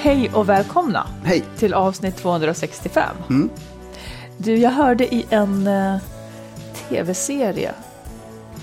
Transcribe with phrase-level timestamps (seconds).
[0.00, 1.44] Hej och välkomna Hej.
[1.56, 3.16] till avsnitt 265.
[4.36, 5.96] Du, jag hörde i en eh,
[6.74, 7.74] tv-serie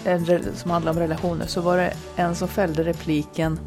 [0.06, 3.60] en, som handlar om relationer så var det en som fällde repliken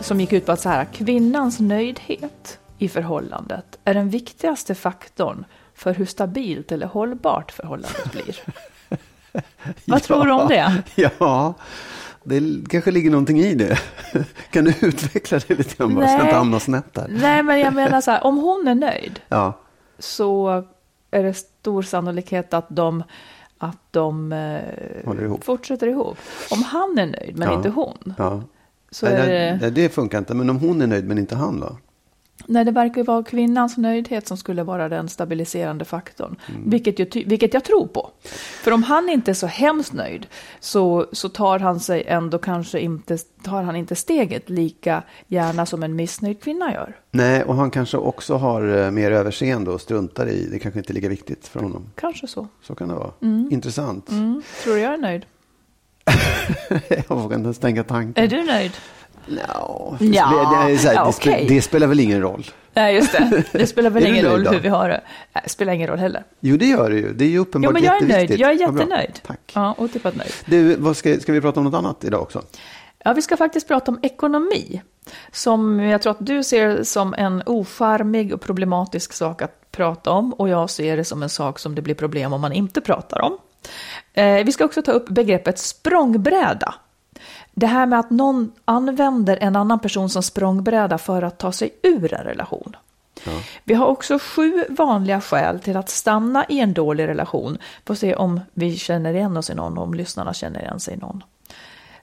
[0.00, 5.44] som gick ut på att så här, kvinnans nöjdhet i förhållandet är den viktigaste faktorn
[5.74, 8.36] för hur stabilt eller hållbart förhållandet blir.
[9.84, 10.82] Vad tror du om det?
[10.94, 11.54] Ja,
[12.24, 13.78] det kanske ligger någonting i det.
[14.50, 17.06] Kan du utveckla det lite grann bara, så jag inte hamnar snett där?
[17.08, 19.58] Nej, men jag menar så här, om hon är nöjd Ja,
[19.98, 20.64] så
[21.10, 23.02] är det stor sannolikhet att de,
[23.58, 25.44] att de eh, ihop.
[25.44, 26.18] fortsätter ihop.
[26.50, 27.54] Om han är nöjd men Ja.
[27.56, 28.14] inte hon.
[28.18, 28.42] ja.
[28.90, 30.34] Så Nej, är det, det funkar inte.
[30.34, 31.76] Men om hon är nöjd men inte han då?
[32.46, 36.36] Nej, det verkar ju vara kvinnans nöjdhet som skulle vara den stabiliserande faktorn.
[36.48, 36.70] Mm.
[36.70, 38.10] Vilket, jag, ty- vilket jag tror på.
[38.62, 40.26] För om han inte är så hemskt nöjd
[40.60, 45.82] så, så tar han sig ändå kanske inte, tar han inte steget lika gärna som
[45.82, 46.96] en missnöjd kvinna gör.
[47.10, 50.48] Nej, och han kanske också har eh, mer överseende och struntar i.
[50.50, 51.86] Det kanske inte är lika viktigt för honom.
[51.94, 52.48] Kanske så.
[52.62, 53.10] Så kan det vara.
[53.50, 54.10] Intressant.
[54.10, 54.42] Mm.
[54.64, 55.26] Tror du jag är nöjd?
[57.08, 58.24] jag vågar inte ens tänka tanken.
[58.24, 58.72] Är du nöjd?
[59.30, 62.46] No, Ja, det, spelar- det, här, ja, det, spe- det spelar väl ingen roll?
[62.74, 63.44] Nej, just det.
[63.52, 64.50] Det spelar väl ingen roll då?
[64.50, 65.00] hur vi har det.
[65.32, 66.24] Nej, det spelar ingen roll heller.
[66.40, 67.12] Jo, det gör det ju.
[67.12, 68.10] Det är ju uppenbart Jo, men jag är nöjd.
[68.10, 68.40] jätteviktigt.
[68.40, 69.20] Jag är jättenöjd.
[69.26, 69.52] Tack.
[69.54, 70.32] Ja, otippat nöjd.
[70.44, 72.42] Du, vad ska, ska vi prata om något annat idag också?
[73.04, 74.82] Ja, vi ska faktiskt prata om ekonomi.
[75.32, 80.32] Som jag tror att du ser som en ocharmig och problematisk sak att prata om.
[80.32, 83.20] Och jag ser det som en sak som det blir problem om man inte pratar
[83.20, 83.38] om.
[84.12, 86.74] Eh, vi ska också ta upp begreppet språngbräda.
[87.60, 91.70] Det här med att någon använder en annan person som språngbräda för att ta sig
[91.82, 92.76] ur en relation.
[93.64, 97.58] Vi har också sju vanliga skäl till att stanna i en dålig relation.
[97.86, 100.94] Får se om vi känner igen oss i någon och om lyssnarna känner igen sig
[100.94, 101.24] i någon.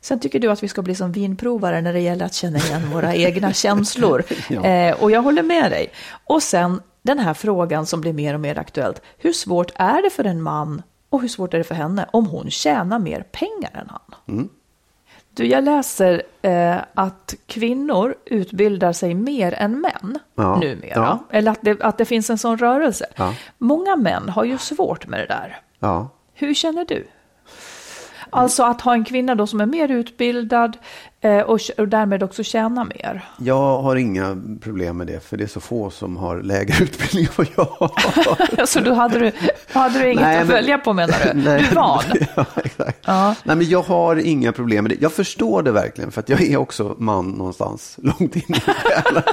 [0.01, 2.89] Sen tycker du att vi ska bli som vinprovare när det gäller att känna igen
[2.94, 4.24] våra egna känslor.
[4.50, 4.66] Ja.
[4.66, 5.91] Eh, och jag håller med dig.
[6.25, 9.01] Och sen den här frågan som blir mer och mer aktuellt.
[9.18, 12.25] Hur svårt är det för en man och hur svårt är det för henne om
[12.25, 14.50] hon tjänar mer pengar än han?
[15.37, 20.89] Du, jag läser eh, att kvinnor utbildar sig mer än män Ja, numera.
[20.93, 21.19] ja.
[21.29, 23.05] Eller att det, att det finns en sån rörelse.
[23.15, 23.33] Ja.
[23.57, 25.57] Många män har ju svårt med det där.
[25.79, 26.09] Ja.
[26.33, 27.07] Hur känner du?
[28.29, 30.77] Alltså att ha en kvinna då som är mer utbildad
[31.43, 33.25] och, och därmed också tjäna mer.
[33.38, 37.23] Jag har inga problem med det, för det är så få som har lägre utbildning
[37.25, 38.65] än vad jag har.
[38.65, 39.31] Så då hade du,
[39.73, 41.33] hade du inget Nej, att men- följa på menar du?
[41.41, 41.43] Nej.
[41.61, 42.03] Du är van.
[42.35, 42.97] ja, exakt.
[43.05, 43.35] Ja.
[43.43, 45.01] Nej, men jag har inga problem med det.
[45.01, 49.23] Jag förstår det verkligen, för att jag är också man någonstans långt in i själen.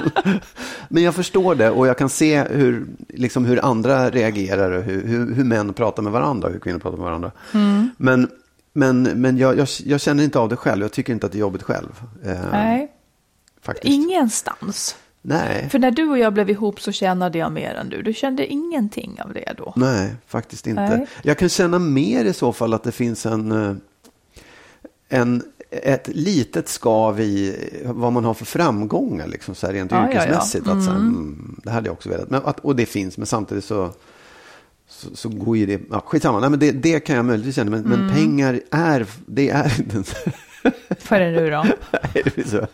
[0.89, 5.07] Men jag förstår det och jag kan se hur, liksom, hur andra reagerar och hur,
[5.07, 7.31] hur, hur män pratar med varandra och hur kvinnor pratar med varandra.
[7.53, 7.89] Mm.
[7.97, 8.29] Men,
[8.77, 10.81] men, men jag, jag, jag känner inte av det själv.
[10.81, 12.01] Jag tycker inte att det är jobbigt själv.
[12.25, 12.91] Eh, Nej,
[13.61, 13.85] Faktiskt.
[13.93, 14.95] ingenstans.
[15.21, 15.69] Nej.
[15.69, 18.01] För när du och jag blev ihop så tjänade jag mer än du.
[18.01, 19.73] Du kände ingenting av det då?
[19.75, 20.97] Nej, faktiskt inte.
[20.97, 21.07] Nej.
[21.23, 23.75] Jag kan känna mer i så fall att det finns en, eh,
[25.09, 27.55] en ett litet skav i
[27.85, 30.23] vad man har för framgångar, liksom, så här rent Ja, ja, ja.
[30.23, 30.67] yrkesmässigt.
[30.67, 32.29] Att, så här, mm, det hade jag också velat.
[32.29, 33.91] Men, att, och det finns, men samtidigt så,
[34.89, 35.81] så, så går ju det...
[35.91, 37.71] Ja, skitsamma, Nej, men det, det kan jag möjligtvis känna.
[37.71, 37.99] Men, Mm.
[38.05, 40.03] men pengar är, det är inte en
[41.09, 41.65] Vad är det nu då?
[42.13, 42.67] Det,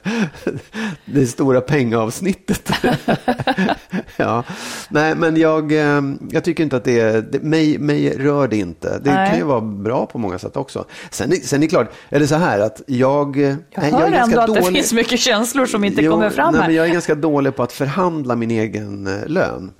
[1.05, 2.71] det stora pengaavsnittet.
[4.17, 4.43] ja.
[4.89, 7.31] Nej, men jag, eh, jag tycker inte att det.
[7.31, 8.99] Det, mig, mig rör det inte.
[9.03, 9.29] Det Nej.
[9.29, 10.85] kan ju vara bra på många sätt också.
[11.11, 13.37] Sen, är- sen är det klart, är det så här att jag...
[13.37, 16.29] Jag nej, hör är ändå att det dålig- finns mycket känslor som inte Jo, kommer
[16.29, 16.67] fram nej, här.
[16.67, 19.71] Men jag är ganska dålig på att förhandla min egen eh, lön.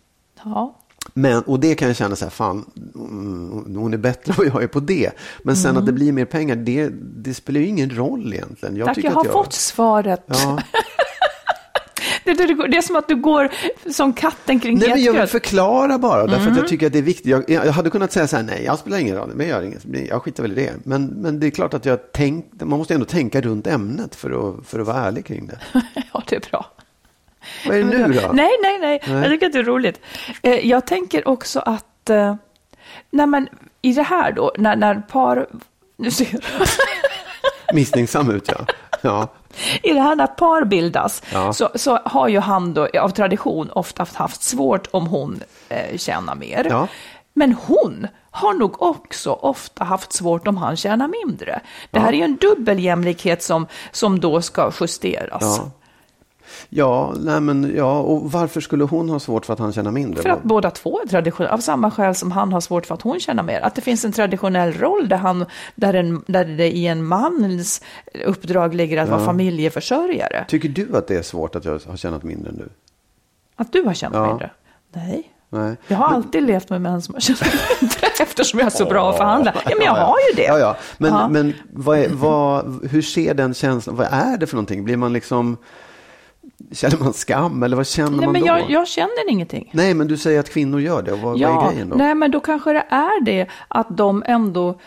[0.43, 0.77] Ja.
[1.13, 2.65] Men, och det kan jag känna så här, fan,
[2.95, 5.11] mm, hon är bättre än vad jag är på det.
[5.43, 8.75] Men sen att det blir mer pengar, det, det spelar ju ingen roll egentligen.
[8.75, 10.23] Jag Tack, jag har att fått svaret.
[10.27, 10.59] Ja.
[12.23, 13.49] Det, det, det är som att du går
[13.91, 16.51] som katten kring het jag vill förklara bara, därför Mm.
[16.53, 17.25] att jag tycker att det är viktigt.
[17.25, 19.85] Jag, jag hade kunnat säga så här, nej, jag spelar ingen roll, men jag inget,
[20.09, 20.73] jag skiter väl i det.
[20.83, 24.49] Men, men det är klart att jag tänkt, man måste ändå tänka runt ämnet för
[24.59, 25.59] att, för att vara ärlig kring det.
[26.13, 26.65] Ja, det är bra.
[27.67, 28.29] Vad är det nu då?
[28.33, 29.21] Nej, nej, nej, Nej.
[29.21, 30.01] Jag tycker att det är roligt.
[30.41, 32.35] Eh, Jag tänker också att, eh,
[33.09, 33.47] nej men
[33.81, 35.47] i det här då, när, när par,
[35.97, 36.41] nu ser jag.
[37.75, 38.65] Misstänksam ut, ja.
[39.01, 39.27] ja.
[39.83, 41.53] I det här när par bildas Ja.
[41.53, 45.39] så, så har ju han då av tradition ofta haft svårt om hon
[45.69, 46.65] eh, tjänar mer.
[46.69, 46.87] Ja.
[47.33, 51.59] Men hon har nog också ofta haft svårt om han tjänar mindre.
[51.91, 55.41] Det här är ju en dubbel jämlikhet som, som då ska justeras.
[55.41, 55.71] Ja.
[56.73, 60.21] Ja, nej men ja, och varför skulle hon ha svårt för att han tjänar mindre?
[60.21, 63.01] För att båda två är traditionella, av samma skäl som han har svårt för att
[63.01, 63.61] hon tjänar mer.
[63.61, 65.45] Att det finns en traditionell roll där, han,
[65.75, 67.81] där, en, där det i en mans
[68.25, 70.45] uppdrag ligger att vara familjeförsörjare.
[70.47, 72.69] Tycker du att det är svårt att jag har tjänat mindre än du?
[73.55, 74.27] Att du har tjänat Ja.
[74.27, 74.51] mindre?
[74.93, 75.31] Nej.
[75.49, 75.75] Nej.
[75.87, 77.41] Jag har alltid levt med män som har tjänat
[77.81, 79.53] mindre eftersom jag är så bra att förhandla.
[79.55, 80.05] Ja, men jag Ja, ja.
[80.05, 80.47] har ju det.
[80.47, 80.77] Ja, ja.
[80.97, 81.27] Men, Ja.
[81.27, 84.83] men vad är, vad, hur ser den känslan, vad är det för någonting?
[84.83, 85.57] Blir man liksom,
[86.71, 88.47] känner man skam eller vad känner Nej, man men då?
[88.47, 89.69] jag, jag känner ingenting.
[89.73, 91.11] Nej, men du säger att kvinnor gör det.
[91.11, 91.95] Vad, vad Ja, är grejen då?
[91.95, 94.79] nej men då kanske det är det att de ändå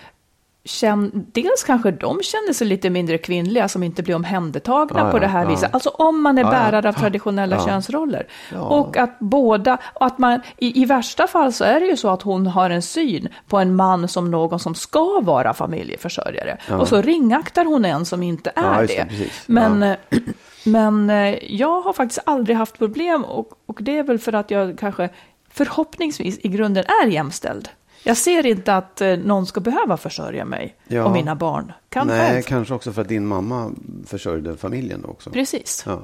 [0.64, 5.16] känner, dels kanske de känner sig lite mindre kvinnliga som inte blir omhändertagna Ja, på
[5.16, 5.48] ja, det här ja.
[5.48, 5.74] viset.
[5.74, 6.52] Alltså om man är Ja, ja.
[6.52, 7.66] bärare av traditionella Ja.
[7.66, 8.26] könsroller.
[8.52, 8.60] Ja.
[8.60, 12.08] Och att båda, och att man, i, i värsta fall så är det ju så
[12.10, 16.58] att hon har en syn på en man som någon som ska vara familjeförsörjare.
[16.80, 19.30] Och så ringaktar hon en som inte är Ja, det, det.
[19.46, 19.96] Men,
[20.64, 24.50] men eh, jag har faktiskt aldrig haft problem och, och det är väl för att
[24.50, 25.08] jag kanske
[25.50, 27.68] förhoppningsvis i grunden är jämställd.
[28.06, 31.04] Jag ser inte att eh, någon ska behöva försörja mig Ja.
[31.04, 32.42] och mina barn kan Nej, själv.
[32.42, 33.70] kanske också för att din mamma
[34.06, 35.30] försörjde familjen också.
[35.30, 35.82] Precis.
[35.86, 36.00] Ja.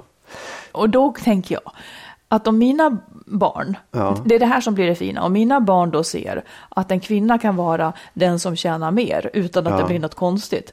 [0.73, 1.73] Och då tänker jag
[2.29, 4.17] att om mina barn, Ja.
[4.25, 7.01] det är det här som blir det fina, om mina barn då ser att en
[7.01, 10.73] kvinna kan vara den som tjänar mer utan att det blir något konstigt.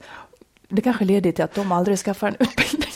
[0.70, 2.92] Det kanske leder till att de aldrig skaffar en utbildning.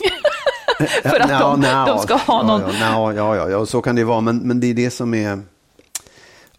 [1.02, 2.60] För att Ja, de, nja, de ska ha någon...
[2.60, 4.20] Ja, ja, ja, ja, ja, så kan det ju vara.
[4.20, 5.42] Men, men det är det som är...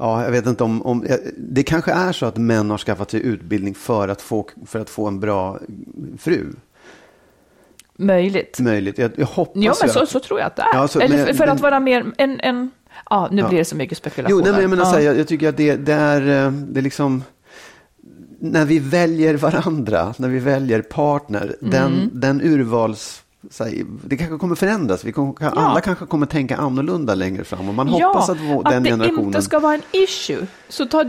[0.03, 1.05] Ja, jag vet inte om, om...
[1.37, 4.89] Det kanske är så att män har skaffat sig utbildning för att få, för att
[4.89, 5.59] få en bra
[6.17, 6.45] fru.
[7.97, 8.59] Möjligt.
[8.59, 8.97] Möjligt.
[8.97, 10.67] Jag, jag hoppas Ja, men så, att- så tror jag att det är.
[10.73, 12.39] Ja, så- Eller men- för men- att vara mer en...
[12.39, 12.71] en
[13.09, 13.47] ja, nu Ja.
[13.47, 14.37] blir det så mycket spekulation.
[14.39, 14.89] Jo, nej, men jag menar ja.
[14.91, 17.23] så här, jag, jag tycker att det, det är, eh, det är liksom,
[18.39, 21.71] när vi väljer varandra, när vi väljer partner, Mm.
[21.71, 23.23] den, den urvals,
[23.59, 25.03] här, det kanske kommer förändras.
[25.03, 28.83] Vi kommer, Alla kanske kommer tänka annorlunda längre fram och man hoppas att, vår, den
[28.83, 29.25] det generationen...
[29.25, 30.47] inte ska vara en issue.
[30.69, 31.03] Så ta,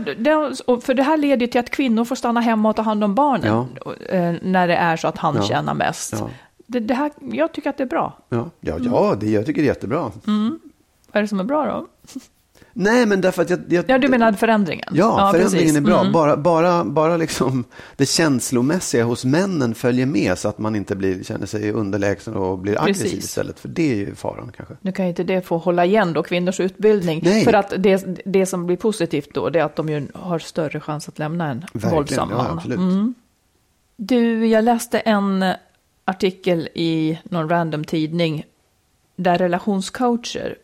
[0.65, 3.15] och för det här leder till att kvinnor får stanna hemma och ta hand om
[3.15, 3.65] barnen
[4.09, 5.41] eh, när det är så att han Ja.
[5.43, 6.13] tjänar mest.
[6.19, 6.29] Ja.
[6.67, 8.17] Det, det här, jag tycker att det är bra.
[8.29, 10.11] Ja, ja, ja det, jag tycker det är jättebra.
[10.31, 10.59] Vad
[11.11, 11.87] är det som är bra då?
[12.77, 13.59] Nej, men därför att jag...
[13.69, 14.85] jag Ja, du menar förändringen?
[14.91, 15.77] Ja, förändringen precis.
[15.77, 15.99] är bra.
[15.99, 16.13] Mm.
[16.13, 17.63] Bara, bara, bara liksom
[17.95, 22.57] det känslomässiga hos männen följer med så att man inte blir, känner sig underlägsen och
[22.57, 23.23] blir aggressiv Precis.
[23.23, 23.59] istället.
[23.59, 24.75] För det är ju faran kanske.
[24.81, 27.21] Nu kan ju inte det få hålla igen då kvinnors utbildning.
[27.23, 27.43] Nej.
[27.43, 30.79] För att det, det som blir positivt då, det är att de ju har större
[30.79, 32.57] chans att lämna en Verkligen, våldsam ja, man.
[32.57, 33.15] absolut.
[33.97, 35.45] Du, jag läste en
[36.05, 38.45] artikel i någon random tidning
[39.15, 40.55] där relationscoacher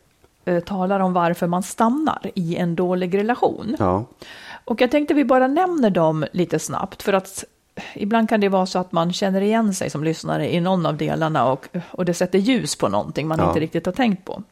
[0.60, 3.76] talar om varför man stannar i en dålig relation.
[3.80, 4.06] Ja.
[4.66, 7.44] Och jag tänkte vi bara nämner dem lite snabbt för att
[7.96, 10.98] ibland kan det vara så att man känner igen sig som lyssnare i någon av
[10.98, 13.48] delarna och, och det sätter ljus på någonting man Ja.
[13.48, 14.44] inte riktigt har tänkt på.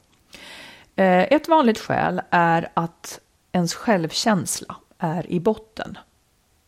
[0.95, 3.19] Eh, Ett vanligt skäl är att
[3.51, 5.97] ens självkänsla är i botten.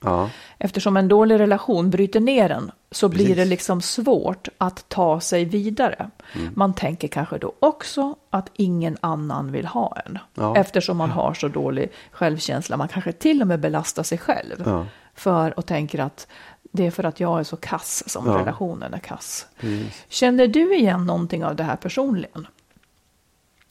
[0.03, 0.29] Ja.
[0.57, 3.35] Eftersom en dålig relation bryter ner en så blir Precis.
[3.37, 6.09] det liksom svårt att ta sig vidare.
[6.33, 6.53] Mm.
[6.55, 10.19] Man tänker kanske då också att ingen annan vill ha en.
[10.33, 10.55] Ja.
[10.57, 12.77] Eftersom man har så dålig självkänsla.
[12.77, 14.63] Man kanske till och med belastar sig själv.
[14.65, 14.85] Ja.
[15.15, 16.27] För och tänker att
[16.71, 18.37] det är för att jag är så kass som Ja.
[18.39, 19.47] relationen är kass.
[19.59, 20.05] Precis.
[20.09, 22.47] Känner du igen någonting av det här personligen?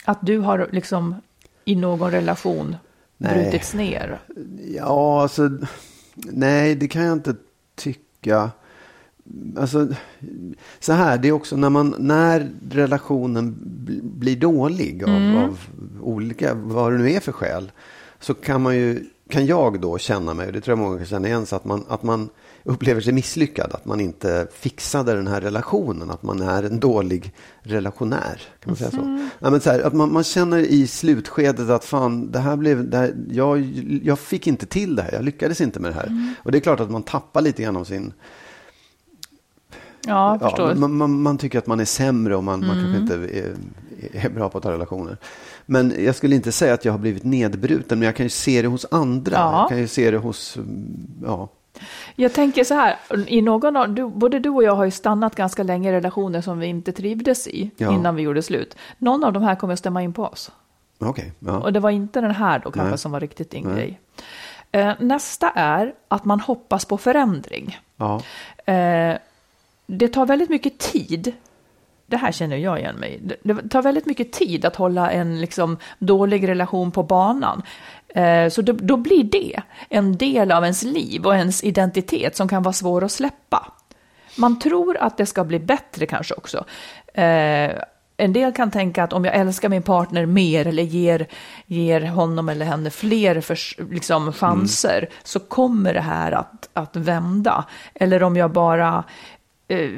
[0.04, 1.14] Att du har liksom
[1.64, 2.76] i någon relation
[3.16, 3.34] Nej.
[3.34, 4.18] brutits ner?
[4.76, 5.50] Ja, alltså,
[6.14, 7.34] nej, det kan jag inte
[7.74, 8.50] tycka.
[9.56, 9.88] Alltså,
[10.80, 13.56] så här, det är också när, man, när relationen
[14.02, 15.36] blir dålig av, mm.
[15.36, 15.58] av
[16.00, 17.72] olika, vad det nu är för skäl,
[18.20, 21.06] så kan man ju, kan jag då känna mig, och det tror jag många kan
[21.06, 22.28] känna igen, så att man, att man
[22.64, 27.34] upplever sig misslyckad, att man inte fixade den här relationen, att man är en dålig
[27.62, 28.42] relationär.
[28.60, 29.00] Kan man säga så?
[29.00, 29.28] Mm.
[29.38, 32.90] Ja, men så här, att man, man, känner i slutskedet att fan, det här blev,
[32.90, 33.60] det här, jag,
[34.02, 36.06] jag fick inte till det här, jag lyckades inte med det här.
[36.06, 36.34] Mm.
[36.42, 38.12] Och det är klart att man tappar lite grann av sin
[40.06, 40.38] Ja.
[40.40, 42.66] Ja, man, man, man, tycker att man är sämre och man, mm.
[42.68, 43.54] man kanske inte är,
[44.24, 45.16] är, bra på att ta relationer.
[45.66, 48.62] Men jag skulle inte säga att jag har blivit nedbruten, men jag kan ju se
[48.62, 49.36] det hos andra.
[49.36, 49.60] Ja.
[49.60, 50.58] Jag kan ju se det hos,
[51.24, 51.48] ja.
[52.16, 55.34] Jag tänker så här, i någon av, du, både du och jag har ju stannat
[55.34, 57.94] ganska länge i relationer som vi inte trivdes i ja.
[57.94, 58.76] innan vi gjorde slut.
[58.98, 60.50] Någon av de här kommer att stämma in på oss.
[60.98, 61.30] Okay.
[61.62, 62.98] Och det var inte den här då kanske Nej.
[62.98, 63.74] som var riktigt din Nej.
[63.74, 64.00] grej.
[64.72, 67.78] Eh, nästa är att man hoppas på förändring.
[68.64, 69.16] Eh,
[69.90, 71.32] det tar väldigt mycket tid.
[72.06, 75.76] Det här känner jag igen mig Det tar väldigt mycket tid att hålla en liksom,
[75.98, 77.62] dålig relation på banan.
[78.08, 82.48] Eh, så då, då, blir det en del av ens liv och ens identitet som
[82.48, 83.72] kan vara svår att släppa.
[84.36, 86.64] Man tror att det ska bli bättre kanske också.
[87.14, 87.72] Eh,
[88.16, 91.26] en del kan tänka att om jag älskar min partner mer eller ger,
[91.66, 95.10] ger honom eller henne fler för, liksom, chanser mm.
[95.22, 97.64] så kommer det här att, att vända.
[97.94, 99.04] Eller om jag bara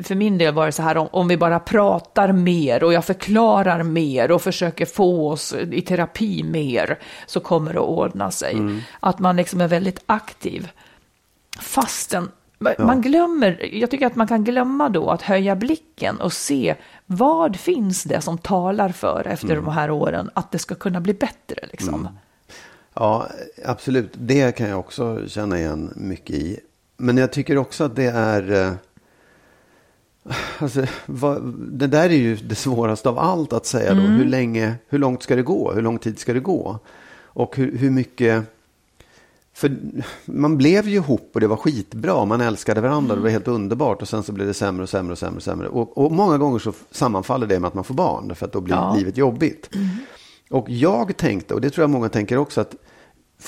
[0.03, 3.05] för min del var det så här, om, om, vi bara pratar mer och jag
[3.05, 8.53] förklarar mer och försöker få oss i terapi mer så kommer det att ordna sig.
[8.53, 8.81] Mm.
[9.01, 10.71] Att man liksom är väldigt aktiv.
[11.61, 12.75] Fastän ja.
[12.79, 16.75] man glömmer, jag tycker att man kan glömma då att höja blicken och se
[17.07, 19.65] vad finns det som talar för efter mm.
[19.65, 21.95] de här åren att det ska kunna bli bättre liksom.
[21.95, 22.13] Mm.
[22.95, 23.27] Ja,
[23.65, 24.13] absolut.
[24.15, 26.61] Det kan jag också känna igen mycket i.
[26.97, 28.73] Men jag tycker också att det är eh,
[30.59, 34.01] Alltså, vad, det där är ju det svåraste av allt att säga då.
[34.01, 34.13] Mm.
[34.13, 35.73] Hur, länge, hur långt ska det gå?
[35.73, 36.79] Hur lång tid ska det gå?
[37.25, 38.45] Och hur, hur mycket...
[39.55, 39.77] För
[40.25, 42.25] man blev ju ihop och det var skitbra.
[42.25, 43.13] Man älskade varandra.
[43.13, 43.17] Mm.
[43.17, 44.03] Det var helt underbart.
[44.03, 45.37] Och sen så blev det sämre och sämre och sämre.
[45.37, 45.69] Och, sämre.
[45.69, 48.35] Och, och många gånger så sammanfaller det med att man får barn.
[48.35, 48.95] För att då blir ja.
[48.95, 49.75] livet jobbigt.
[49.75, 49.89] Mm.
[50.51, 52.75] Och jag tänkte, och det tror jag många tänker också, att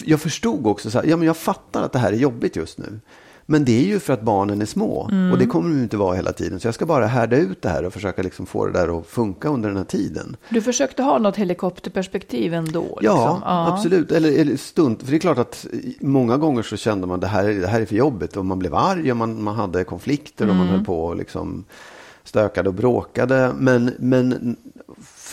[0.04, 2.78] jag förstod också så här, ja men jag fattar att det här är jobbigt just
[2.78, 3.00] nu.
[3.46, 5.08] Men det är ju för att barnen är små.
[5.12, 5.32] Mm.
[5.32, 6.60] Och det kommer de inte vara hela tiden.
[6.60, 9.06] Så jag ska bara härda ut det här och försöka liksom få det där att
[9.06, 10.36] funka under den här tiden.
[10.48, 12.82] Du försökte ha något helikopterperspektiv ändå?
[12.82, 13.00] Liksom.
[13.02, 14.12] Ja, ja, absolut.
[14.12, 15.02] Eller, eller stund.
[15.02, 15.66] För det är klart att
[16.00, 18.36] många gånger så kände man att det här, det här är för jobbigt.
[18.36, 20.66] Och man blev arg och man, man hade konflikter och mm.
[20.66, 21.64] man höll på och liksom
[22.24, 23.52] stökade och bråkade.
[23.58, 24.56] Men, men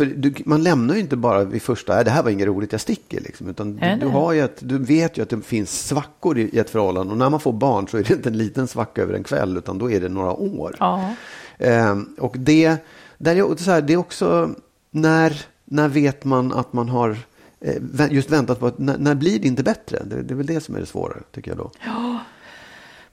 [0.01, 2.71] för du, man lämnar ju inte bara vid första, äh, det här var inget roligt,
[2.71, 3.21] jag sticker.
[3.21, 6.59] Liksom, utan du, du, har ett, du vet ju att det finns svackor i, i,
[6.59, 7.11] ett förhållande.
[7.11, 9.57] Och när man får barn så är det inte en liten svacka över en kväll,
[9.57, 10.75] utan då är det några år.
[10.79, 11.15] Ja.
[11.57, 12.77] Ehm, och det,
[13.17, 14.49] där är, så här, det är också,
[14.91, 17.17] när, när vet man att man har
[17.59, 20.03] eh, just väntat på att, när, när blir det inte bättre?
[20.05, 21.71] Det, det är väl det som är det svåra, tycker jag då.
[21.85, 22.19] Ja,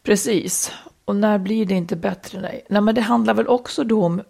[0.03, 0.73] precis.
[1.05, 2.41] Och när blir det inte bättre?
[2.41, 4.23] Nej, nej men det handlar väl också då om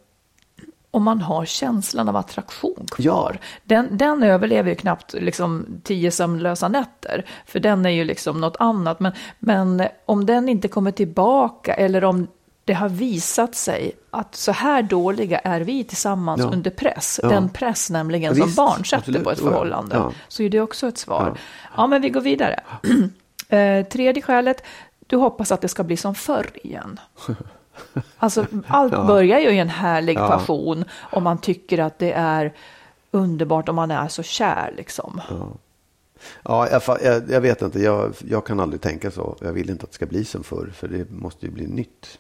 [0.91, 3.39] om man har känslan av attraktion kvar.
[3.41, 3.49] Ja.
[3.65, 8.57] Den, den överlever ju knappt liksom tio sömnlösa nätter, för den är ju liksom något
[8.59, 9.01] annat.
[9.01, 12.27] Men, men om den inte kommer tillbaka eller om
[12.65, 16.51] det har visat sig att så här dåliga är vi tillsammans ja.
[16.53, 17.29] under press, ja.
[17.29, 19.25] den press nämligen som barn sätter absolut.
[19.25, 21.39] på ett förhållande, så är det också ett svar.
[21.77, 22.61] Ja, men vi går vidare.
[23.49, 24.63] eh, tredje skälet,
[25.07, 27.01] du hoppas att det ska bli som förr igen.
[28.19, 29.05] Alltså, allt ja.
[29.05, 30.29] börjar ju i en härlig ja.
[30.29, 32.53] passion och man tycker att det är
[33.11, 34.75] underbart om man är så kär.
[34.77, 35.21] Liksom.
[35.29, 35.49] Ja,
[36.43, 37.83] ja jag, jag, jag, vet inte.
[37.83, 39.37] Jag, jag kan aldrig tänka så.
[39.41, 42.19] Jag vill inte att det ska bli som förr, för det måste ju bli nytt.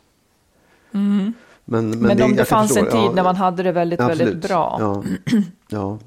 [0.92, 1.32] Mm.
[1.64, 4.00] Men, men, men det, om det fanns förstå, en tid när man hade det väldigt,
[4.00, 4.28] absolut.
[4.28, 5.02] väldigt bra.
[5.68, 5.98] Ja.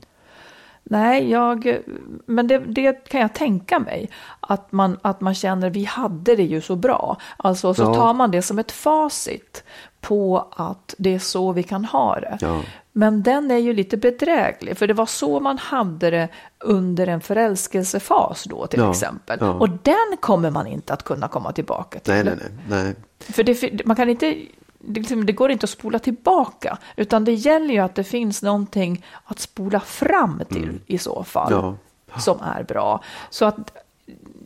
[0.84, 1.80] Nej, jag,
[2.26, 4.10] men det, det, kan jag tänka mig.
[4.40, 7.18] Att man, att man känner vi hade det ju så bra.
[7.38, 7.94] Alltså så ja.
[7.94, 9.64] tar man det som ett facit
[10.02, 12.38] på att det är så vi kan ha det.
[12.42, 12.62] Ja.
[12.92, 17.22] Men den är ju lite bedräglig, för det var så man hade det under en
[17.22, 18.92] förälskelsefas då till ja.
[18.92, 19.40] exempel.
[19.40, 22.14] Och den kommer man inte att kunna komma tillbaka till.
[22.14, 22.84] Nej, nej, nej.
[22.84, 22.96] nej.
[23.20, 24.46] För det, man kan inte
[24.82, 28.42] det, liksom, det, går inte att spola tillbaka, utan det gäller ju att det finns
[28.42, 30.82] någonting att spola fram till mm.
[30.86, 31.76] i så fall, ja.
[32.20, 33.04] som är bra.
[33.30, 33.78] Så att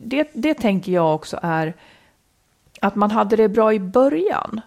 [0.02, 1.74] det, det tänker jag också är
[2.80, 4.60] att man hade det bra i början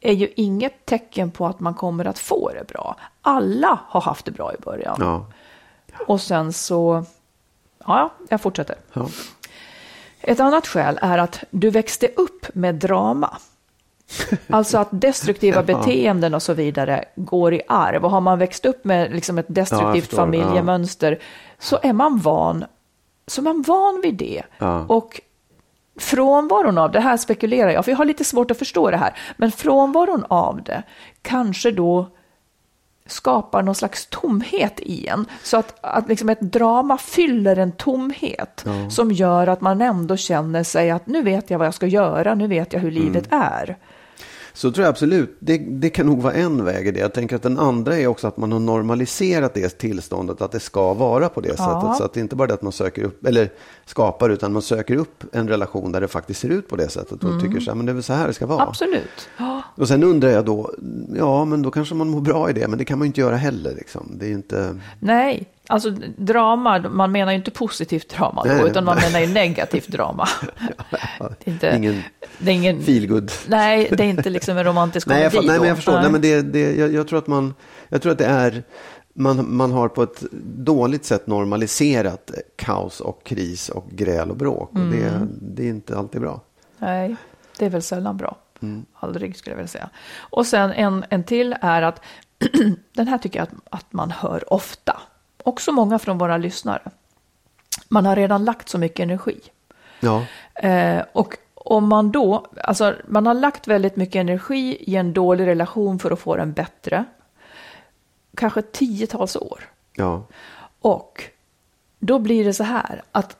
[0.00, 2.96] är ju inget tecken på att man kommer att få det bra.
[3.22, 4.96] Alla har haft det bra i början.
[5.00, 5.26] Ja.
[6.06, 7.04] Och sen så,
[7.86, 8.76] ja, jag fortsätter.
[8.92, 9.08] Ja.
[10.20, 13.38] Ett annat skäl är att du växte upp med drama.
[14.46, 18.04] Alltså att destruktiva beteenden och så vidare går i arv.
[18.04, 20.16] Och har man växt upp med liksom ett destruktivt förstår.
[20.16, 21.18] familjemönster
[21.58, 22.64] så är man van,
[23.26, 24.42] så man van vid det.
[24.58, 24.84] Ja.
[24.88, 25.20] Och
[25.98, 29.14] frånvaron av det här spekulerar jag, för jag har lite svårt att förstå det här,
[29.36, 30.82] men frånvaron av det
[31.22, 32.06] kanske då
[33.06, 35.26] skapar någon slags tomhet i en.
[35.42, 40.62] Så att, att liksom ett drama fyller en tomhet som gör att man ändå känner
[40.62, 43.76] sig att nu vet jag vad jag ska göra, nu vet jag hur livet är.
[44.60, 45.36] Så tror jag absolut.
[45.38, 47.00] Det, det kan nog vara en väg i det.
[47.00, 50.60] Jag tänker att den andra är också att man har normaliserat det tillståndet, att det
[50.60, 51.96] ska vara på det sättet.
[51.96, 53.50] Så att det inte bara är att man söker upp, eller
[53.86, 57.24] skapar, utan man söker upp en relation där det faktiskt ser ut på det sättet
[57.24, 58.62] och tycker så här, men det är väl så här det ska vara.
[58.62, 59.28] Absolut.
[59.38, 59.62] Ja.
[59.74, 60.74] Och sen undrar jag då,
[61.16, 63.20] ja men då kanske man mår bra i det, men det kan man ju inte
[63.20, 63.74] göra heller.
[63.74, 64.12] Liksom.
[64.18, 64.76] Det är inte...
[64.98, 69.06] Nej, alltså drama, man menar ju inte positivt drama då, Nej, utan man nej.
[69.12, 70.28] menar ju negativt drama.
[71.18, 72.02] det är inte, Ingen
[72.38, 73.32] det är ingen, feelgood.
[73.48, 76.00] Nej, det är inte liksom en romantisk Nej, jag, komedi nej, men jag förstår.
[76.00, 76.10] Nej.
[76.10, 77.54] men det, det, jag, jag tror att man,
[77.88, 78.62] jag tror att det är,
[79.14, 80.22] man, man har på ett
[80.56, 84.70] dåligt sätt normaliserat kaos och kris och gräl och bråk.
[84.72, 85.28] Och det, Mm.
[85.42, 86.40] det är inte alltid bra.
[86.78, 87.16] Nej,
[87.58, 88.36] det är väl sällan bra.
[88.62, 88.84] Mm.
[88.94, 89.90] Aldrig skulle jag vilja säga.
[90.18, 92.00] Och sen en, en till är att
[92.96, 95.00] den här tycker jag att, att man hör ofta.
[95.44, 96.82] Också många från våra lyssnare.
[97.88, 99.40] Man har redan lagt så mycket energi.
[100.00, 105.12] Ja, Eh, och om man då, alltså man har lagt väldigt mycket energi i en
[105.12, 107.04] dålig relation för att få den bättre.
[108.36, 109.60] Kanske tiotals år.
[109.94, 110.22] ja,
[110.80, 111.24] Och
[111.98, 113.36] då blir det så här att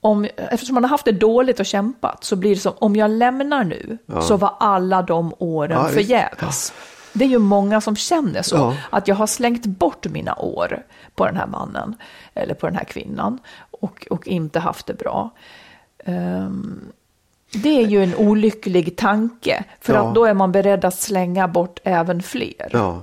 [0.00, 3.10] om, eftersom man har haft det dåligt och kämpat så blir det som om jag
[3.10, 6.72] lämnar nu så var alla de åren Ja, förgäves.
[7.12, 8.74] Det är ju många som känner så, Ja.
[8.90, 10.82] att jag har slängt bort mina år
[11.18, 11.94] på den här mannen
[12.34, 13.38] eller på den här kvinnan
[13.70, 15.30] och, och inte haft det bra.
[16.04, 16.80] Ehm,
[17.52, 20.08] det är ju en olycklig tanke, för Ja.
[20.08, 22.70] att då är man beredd att slänga bort även fler.
[22.72, 23.02] ja.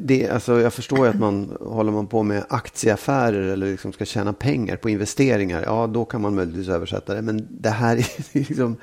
[0.00, 4.04] Det, alltså, jag förstår ju att man håller man på med aktieaffärer eller liksom ska
[4.04, 5.62] tjäna pengar på investeringar.
[5.66, 7.22] Ja, då kan man möjligtvis översätta det.
[7.22, 8.76] Men det här är liksom...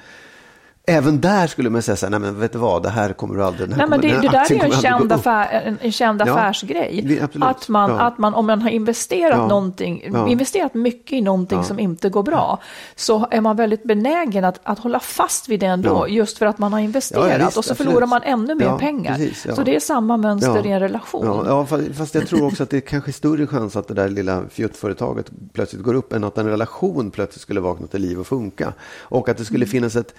[0.88, 3.36] Även där skulle man säga så här, nej men vet du vad, det här kommer
[3.36, 3.70] du aldrig...
[3.70, 5.92] Nej, men kommer- det, den det här där är ju en känd, affär, en, en
[5.92, 7.02] känd Ja, affärsgrej.
[7.06, 7.48] det- absolut.
[7.48, 8.00] Att man, Ja.
[8.00, 9.48] att man, om man har investerat, Ja.
[9.48, 10.28] någonting, Ja.
[10.28, 12.60] investerat mycket i någonting som inte går bra,
[12.96, 16.58] så är man väldigt benägen att, att hålla fast vid det ändå, just för att
[16.58, 17.48] man har investerat.
[17.48, 17.78] Visst, och så absolut.
[17.92, 19.16] förlorar man ännu mer pengar.
[19.16, 19.56] precis.
[19.56, 21.26] Så det är samma mönster i en relation.
[21.26, 23.94] Ja, ja, fa- fast jag tror också att det är kanske större chans att det
[23.94, 28.20] där lilla fjuttföretaget plötsligt går upp än att en relation plötsligt skulle vakna till liv
[28.20, 28.74] och funka.
[29.00, 29.46] Och att det Mm.
[29.46, 30.14] skulle finnas ett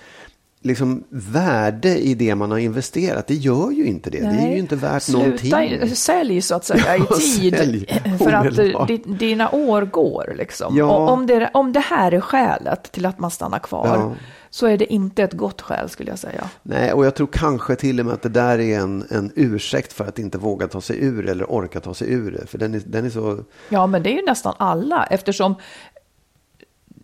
[0.67, 3.27] liksom, värde i det man har investerat.
[3.27, 4.21] Det gör ju inte det.
[4.21, 5.19] Det är ju inte värt Sluta,
[5.59, 5.97] någonting.
[5.97, 7.57] Sälj så att säga i tid.
[7.57, 7.87] sälj
[8.19, 10.35] för att dina år går.
[10.39, 10.77] Liksom.
[10.77, 10.97] Ja.
[10.97, 14.15] Om, det, om det här är skälet till att man stannar kvar, Ja.
[14.51, 16.51] så är det inte ett gott skäl skulle jag säga.
[16.63, 19.93] Nej, och jag tror kanske till och med att det där är en, en ursäkt
[19.93, 22.47] för att inte våga ta sig ur eller orka ta sig ur det.
[22.47, 23.39] För den är, den är så...
[23.69, 25.55] Ja, men det är ju nästan alla eftersom,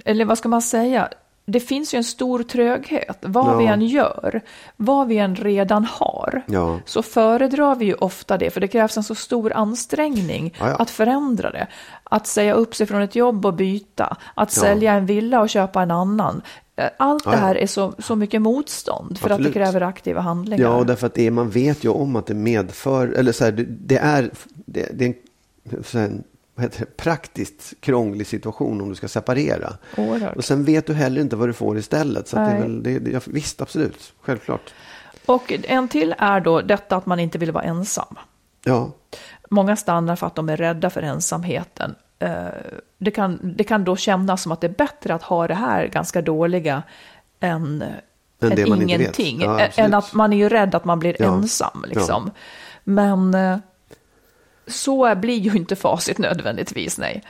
[0.05, 1.09] eller vad ska man säga,
[1.45, 3.19] det finns ju en stor tröghet.
[3.21, 3.57] Vad Ja.
[3.59, 4.41] vi än gör,
[4.77, 6.79] vad vi än redan har, Ja.
[6.85, 10.91] så föredrar vi ju ofta det, för det krävs en så stor ansträngning Ja, att
[10.91, 11.67] förändra det.
[12.05, 14.63] Att säga upp sig från ett jobb och byta, att Ja.
[14.63, 16.43] sälja en villa och köpa en annan.
[16.77, 19.55] Eh, Allt det här är så, så mycket motstånd för att Absolut.
[19.55, 20.65] det kräver aktiva handlingar.
[20.65, 23.53] Ja, och därför att det man vet ju om att det medför, eller så här,
[23.53, 24.31] det, det är,
[24.67, 25.15] det, det är
[25.99, 29.73] en, vad heter det, praktiskt krånglig situation om du ska separera.
[29.97, 30.37] Oerhört.
[30.37, 32.29] Och sen vet du heller inte vad du får istället.
[32.29, 34.75] Så det är väl, det, det, visst, absolut, självklart.
[35.27, 38.17] Och en till är då detta att man inte vill vara ensam.
[38.65, 38.91] Ja,
[39.51, 41.95] Många stannar för att de är rädda för ensamheten.
[42.19, 42.47] Eh,
[42.99, 45.87] Det kan, det kan då kännas som att det är bättre att ha det här
[45.87, 46.83] ganska dåliga
[47.41, 47.85] än,
[48.41, 48.59] än, vet.
[48.69, 49.41] ingenting.
[49.41, 51.27] Ja, än att man är ju rädd att man blir Ja.
[51.35, 51.85] ensam.
[51.89, 52.31] Liksom.
[52.85, 53.59] Men eh,
[54.67, 57.23] så blir ju inte facit nödvändigtvis, nej.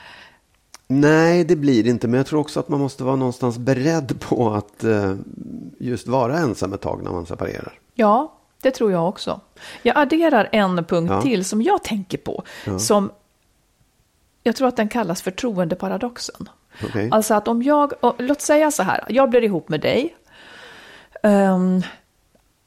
[0.87, 2.09] Nej, det blir det inte.
[2.09, 5.14] Men jag tror också att man måste vara någonstans beredd på att eh,
[5.79, 7.73] just vara ensam ett tag när man separerar.
[7.95, 9.40] Ja, det tror jag också.
[9.83, 11.23] Jag adderar en punkt Ja.
[11.23, 12.42] till som jag tänker på.
[12.79, 13.11] Som
[14.42, 16.49] jag tror att den kallas förtroendeparadoxen.
[16.85, 17.09] Okej.
[17.12, 20.16] Alltså att om jag, låt säga så här, jag blir ihop med dig.
[21.23, 21.83] Ehm,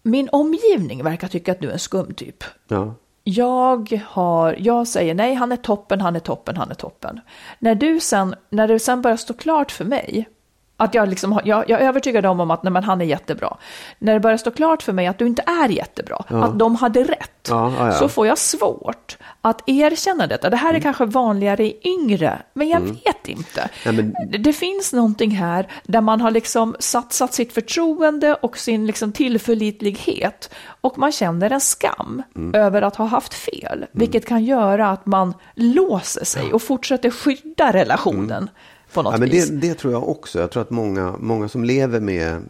[0.04, 2.44] min omgivning verkar tycka att du är en skum typ.
[2.68, 2.96] Ja.
[3.28, 7.22] Jag, har, jag säger nej, han är toppen, han är toppen, han är toppen.
[7.60, 10.30] När, du sen, när det sen börjar stå klart för mig
[10.78, 13.58] att jag, liksom, jag, jag är övertygad om att nej, men han är jättebra.
[14.00, 17.04] När det börjar stå klart för mig att du inte är jättebra, att de hade
[17.04, 17.92] rätt, Ja, ja, ja.
[17.94, 20.50] så får jag svårt att erkänna detta.
[20.50, 23.70] Det här är kanske vanligare i yngre, men jag vet inte.
[23.86, 28.86] Men- Det- Det finns någonting här där man har liksom satsat sitt förtroende och sin
[28.88, 30.50] liksom tillförlitlighet
[30.82, 32.62] och man känner en skam Mm.
[32.62, 37.74] över att ha haft fel, vilket kan göra att man låser sig och fortsätter skydda
[37.74, 38.50] relationen
[38.96, 39.14] på något.
[39.14, 39.50] Ja, men vis.
[39.50, 40.40] det, det tror jag också.
[40.40, 42.42] Jag tror att många, många som lever med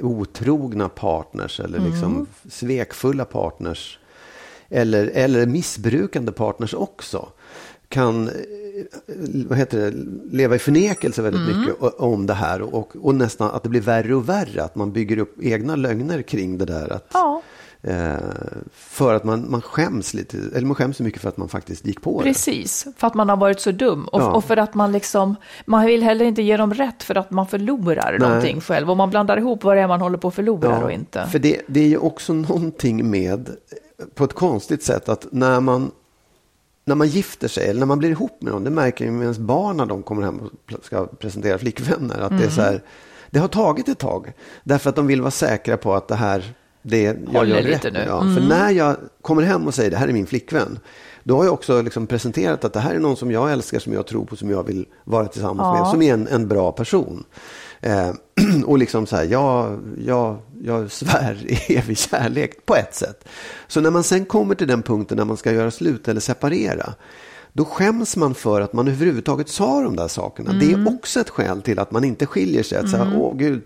[0.00, 2.26] otrogna partners eller liksom Mm.
[2.50, 3.98] svekfulla partners
[4.68, 7.28] eller, eller missbrukande partners också
[7.88, 8.34] kan eh,
[9.48, 9.94] vad heter det,
[10.36, 11.60] leva i förnekelse väldigt Mm.
[11.60, 14.62] mycket om det här och, och nästan att det blir värre och värre.
[14.62, 16.92] Att man bygger upp egna lögner kring det där.
[16.92, 17.42] Att, Ja.
[17.82, 18.14] Eh,
[18.72, 21.86] för att man, man skäms lite, eller man skäms så mycket för att man faktiskt
[21.86, 22.24] gick på det.
[22.28, 24.30] Precis, för att man har varit så dum och, Ja.
[24.32, 25.36] och för att man liksom,
[25.66, 28.28] man vill heller inte ge dem rätt för att man förlorar Nej.
[28.28, 30.92] någonting själv och man blandar ihop vad det är man håller på att förlora och
[30.92, 31.26] inte.
[31.26, 33.50] För det, det är ju också någonting med,
[34.14, 35.90] på ett konstigt sätt, att när man,
[36.84, 39.38] när man gifter sig eller när man blir ihop med någon, det märker med ens
[39.38, 42.72] barn när de kommer hem och ska presentera flickvänner, att det är så Mm.
[42.72, 42.82] här,
[43.30, 44.32] det har tagit ett tag.
[44.64, 46.44] Därför att de vill vara säkra på att det här,
[46.82, 47.82] det jag gör rätt.
[47.92, 48.04] nu.
[48.06, 48.34] Ja, Mm.
[48.34, 50.78] För när jag kommer hem och säger det här är min flickvän,
[51.24, 53.92] då har jag också liksom presenterat att det här är någon som jag älskar, som
[53.92, 55.82] jag tror på, som jag vill vara tillsammans Ja.
[55.82, 57.24] med, som är en, en bra person.
[57.80, 58.10] Eh,
[58.66, 63.28] och liksom så här, jag, jag, jag svär i evig kärlek på ett sätt.
[63.68, 66.94] Så när man sen kommer till den punkten när man ska göra slut eller separera,
[67.52, 70.52] då skäms man för att man överhuvudtaget sa de där sakerna.
[70.52, 72.78] Det är också ett skäl till att man inte skiljer sig.
[72.78, 73.62] Att säga, åh gud,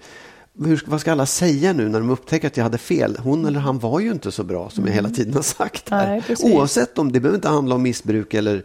[0.58, 3.16] hur, vad ska alla säga nu när de upptäcker att jag hade fel?
[3.22, 6.22] Hon eller han var ju inte så bra som jag hela tiden har sagt här.
[6.28, 6.36] Nej.
[6.54, 8.64] Oavsett om det behöver inte handla om missbruk eller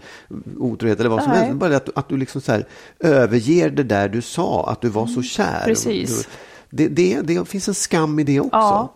[0.58, 1.42] otrohet eller vad som Nej.
[1.42, 1.60] helst.
[1.60, 2.68] Bara att, att du liksom så här
[3.00, 5.54] överger det där du sa, att du var så kär.
[5.54, 6.28] Mm, Precis.
[6.70, 8.58] Det, det, det finns en skam i det också.
[8.58, 8.94] Ja.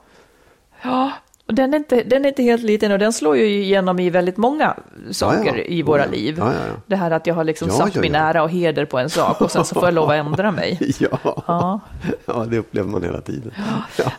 [0.83, 1.11] Ja,
[1.51, 4.09] och den är, inte, den är inte helt liten och den slår ju igenom i
[4.09, 4.75] väldigt många
[5.11, 5.63] saker Ja, ja.
[5.63, 6.35] i våra liv.
[6.39, 6.51] Ja.
[6.87, 9.51] Det här att jag har liksom satt min ära och heder på en sak och
[9.51, 10.95] sen så får jag lov att ändra mig.
[10.99, 11.79] Ja.
[12.25, 12.45] Ja.
[12.49, 13.51] det upplever man hela tiden.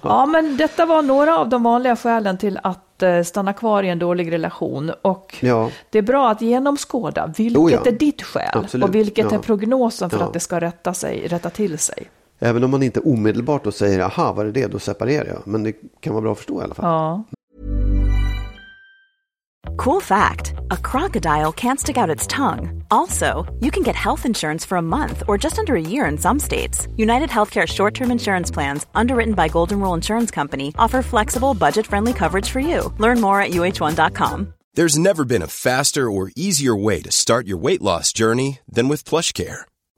[0.02, 0.26] Ja.
[0.26, 3.98] Men detta var några av de vanliga skälen till att eh, stanna kvar i en
[3.98, 4.92] dålig relation.
[5.02, 5.36] Och
[5.90, 8.88] det är bra att genomskåda vilket Oh är ditt skäl Absolut.
[8.88, 12.08] och vilket är prognosen för att det ska rätta, sig, rätta till sig.
[12.42, 15.42] Även om man inte omedelbart då säger, aha, var det det, då separerar jag.
[15.46, 16.84] Men det kan vara bra att förstå i alla fall.
[16.84, 17.24] Ja.
[19.76, 22.84] Cool fact a crocodile can't stick out its tongue.
[22.90, 26.18] Also, you can get health insurance for a month or just under a year in
[26.18, 26.88] some states.
[26.96, 31.86] United Healthcare short term insurance plans, underwritten by Golden Rule Insurance Company, offer flexible, budget
[31.86, 32.92] friendly coverage for you.
[32.98, 34.54] Learn more at uh1.com.
[34.74, 38.88] There's never been a faster or easier way to start your weight loss journey than
[38.88, 39.64] with PlushCare.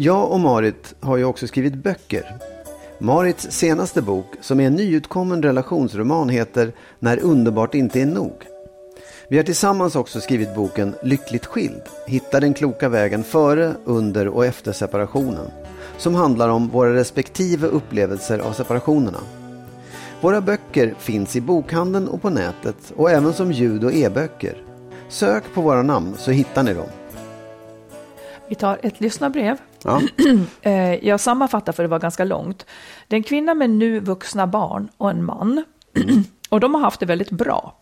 [0.00, 2.36] Jag och Marit har ju också skrivit böcker.
[2.98, 8.32] Marits senaste bok, som är en nyutkommen relationsroman, heter När underbart inte är nog.
[9.28, 11.82] Vi har tillsammans också skrivit boken Lyckligt skild.
[12.06, 15.50] Hitta den kloka vägen före, under och efter separationen.
[15.96, 19.20] Som handlar om våra respektive upplevelser av separationerna.
[20.20, 24.62] Våra böcker finns i bokhandeln och på nätet och även som ljud och e-böcker.
[25.08, 26.88] Sök på våra namn så hittar ni dem.
[28.48, 29.56] Vi tar ett lyssnarbrev.
[29.84, 30.00] Ja.
[30.62, 32.66] Eh, Jag sammanfattar för det var ganska långt.
[33.08, 35.64] Det är en kvinna med nu vuxna barn och en man.
[36.48, 37.76] Och de har haft det väldigt bra.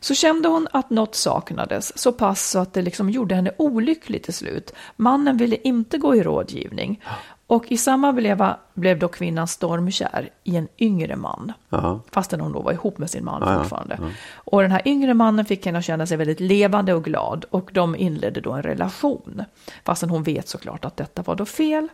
[0.00, 4.22] Så kände hon att något saknades, så pass så att det liksom gjorde henne olycklig
[4.22, 4.72] till slut.
[4.96, 7.00] Mannen ville inte gå i rådgivning.
[7.46, 11.52] Och i samma veva blev då kvinnan stormkär i en yngre man.
[11.68, 12.00] Ja.
[12.10, 13.98] Fastän hon då var ihop med sin man ja, fortfarande.
[14.34, 17.44] Och den här yngre mannen fick henne att känna sig väldigt levande och glad.
[17.50, 19.42] Och de inledde då en relation.
[19.84, 21.88] Fastän hon vet såklart att detta var då fel.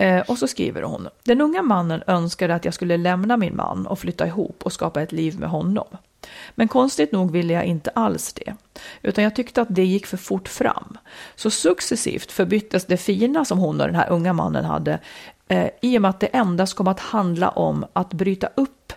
[0.00, 3.86] Eh, och så skriver hon, den unga mannen önskade att jag skulle lämna min man
[3.86, 5.86] och flytta ihop och skapa ett liv med honom.
[6.54, 8.54] Men konstigt nog ville jag inte alls det,
[9.02, 10.98] utan jag tyckte att det gick för fort fram.
[11.34, 14.98] Så successivt förbyttes det fina som hon och den här unga mannen hade
[15.48, 18.92] eh, i och med att det endast kom att handla om att bryta upp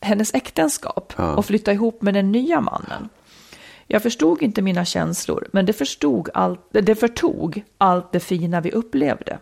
[0.00, 3.08] hennes äktenskap och flytta ihop med den nya mannen.
[3.86, 8.72] Jag förstod inte mina känslor, men det, förstod allt, det förtog allt det fina vi
[8.72, 9.38] upplevde.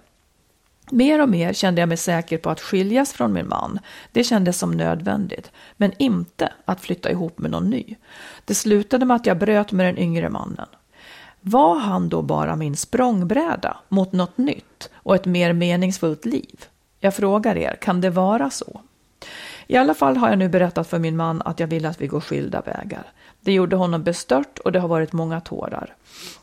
[0.91, 3.79] Mer och mer kände jag mig säker på att skiljas från min man.
[4.13, 7.97] Det kändes som nödvändigt, men inte att flytta ihop med någon ny.
[8.45, 10.67] Det slutade med att jag bröt med den yngre mannen.
[11.41, 16.65] Var han då bara min språngbräda mot något nytt och ett mer meningsfullt liv?
[17.01, 18.81] Jag frågar er, kan det vara så?
[19.67, 22.07] I alla fall har jag nu berättat för min man att jag vill att vi
[22.07, 23.13] går skilda vägar.
[23.41, 25.95] Det gjorde honom bestört och det har varit många tårar.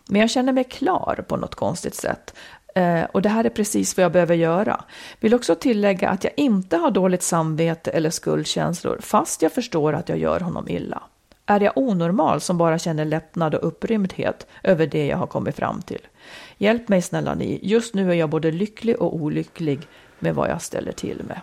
[0.07, 2.33] Men jag känner mig klar på något konstigt sätt.
[2.75, 4.83] Eh, och det här är precis vad jag behöver göra.
[5.19, 10.09] Vill också tillägga att jag inte har dåligt samvete eller skuldkänslor fast jag förstår att
[10.09, 11.03] jag gör honom illa.
[11.45, 15.81] Är jag onormal som bara känner lättnad och upprymdhet över det jag har kommit fram
[15.81, 16.01] till?
[16.57, 19.79] Hjälp mig snälla ni, just nu är jag både lycklig och olycklig
[20.19, 21.41] med vad jag ställer till med.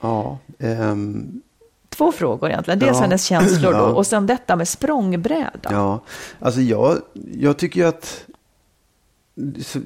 [0.00, 1.42] Ja, ehm,
[1.88, 2.78] Två frågor egentligen.
[2.78, 3.02] Dels Ja.
[3.02, 3.82] hennes känslor då Ja.
[3.92, 5.50] och sen detta med språngbräda.
[5.70, 6.00] ja.
[6.40, 6.98] Alltså jag,
[7.32, 8.24] jag tycker ju att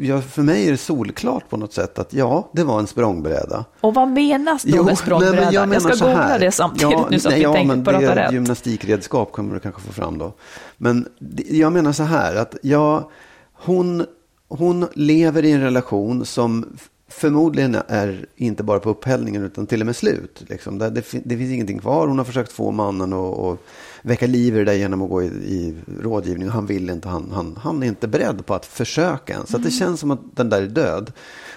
[0.01, 3.65] ja, för mig är det solklart på något sätt att ja, det var en språngbräda.
[3.81, 5.45] Och vad menas då Jo, med språngbräda?
[5.45, 7.77] nej, jag, menar ska googla det samtidigt Ja, nu så att nej, vi ja, tänker
[7.77, 8.33] men på det att är rätt.
[8.33, 10.33] gymnastikredskap kommer du kanske få fram då.
[10.77, 11.09] Men
[11.49, 13.05] jag menar så här att jag,
[13.53, 14.07] hon,
[14.49, 16.67] hon lever i en relation som
[17.09, 20.45] förmodligen är inte bara på upphällningen utan till och med slut.
[20.49, 20.79] Liksom.
[20.79, 22.07] Det, det, det finns ingenting kvar.
[22.07, 23.59] Hon har försökt få mannen att att
[24.03, 26.49] väcka liv i det där genom att gå i, i rådgivning.
[26.49, 29.51] Han vill inte, han, han, han är inte beredd på att försöka ens.
[29.51, 31.13] Så att det känns som att den där är död.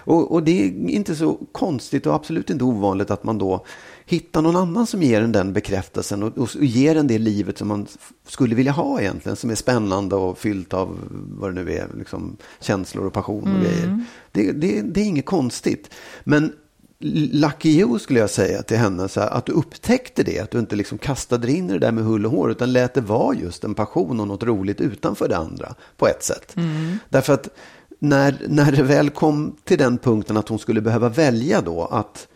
[0.06, 3.66] Och, och det är inte så konstigt och absolut inte ovanligt att man då
[4.06, 7.68] hittar någon annan som ger en den bekräftelsen och, och ger en det livet som
[7.68, 7.88] man
[8.28, 9.36] skulle vilja ha egentligen.
[9.36, 13.62] Som är spännande och fyllt av vad det nu är, liksom, känslor och passion och
[13.62, 14.06] grejer.
[14.32, 15.90] Det, det, det är inget konstigt.
[16.24, 16.54] Men
[17.32, 20.60] lucky you skulle jag säga till henne, så här, att du upptäckte det, att du
[20.60, 23.36] inte liksom kastade in i det där med hull och hår, utan lät det vara
[23.36, 26.56] just en passion och något roligt utanför det andra på ett sätt.
[27.10, 27.50] Därför att
[28.00, 32.28] när, när det väl kom till den punkten att hon skulle behöva välja då att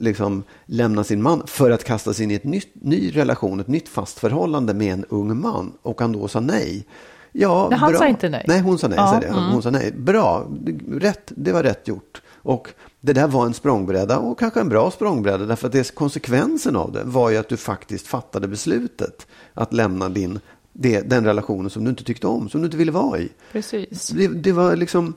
[0.00, 3.68] liksom lämna sin man för att kasta sig in i ett nytt, ny relation, ett
[3.68, 6.86] nytt fast förhållande med en ung man och han då sa nej.
[7.32, 7.98] Ja, Nej, han bra.
[7.98, 8.44] sa inte nej.
[8.48, 8.98] Nej, hon sa nej.
[8.98, 9.26] Ja, det.
[9.26, 9.44] mm.
[9.44, 9.92] Hon sa nej.
[9.92, 10.46] Bra,
[10.90, 12.22] rätt, det var rätt gjort.
[12.34, 12.68] Och
[13.04, 16.92] det där var en språngbräda och kanske en bra språngbräda därför att det, konsekvensen av
[16.92, 20.40] det var ju att du faktiskt fattade beslutet att lämna din,
[20.72, 23.28] det, den relationen som du inte tyckte om, som du inte ville vara i.
[23.52, 24.08] Precis.
[24.08, 25.14] Det, det var liksom,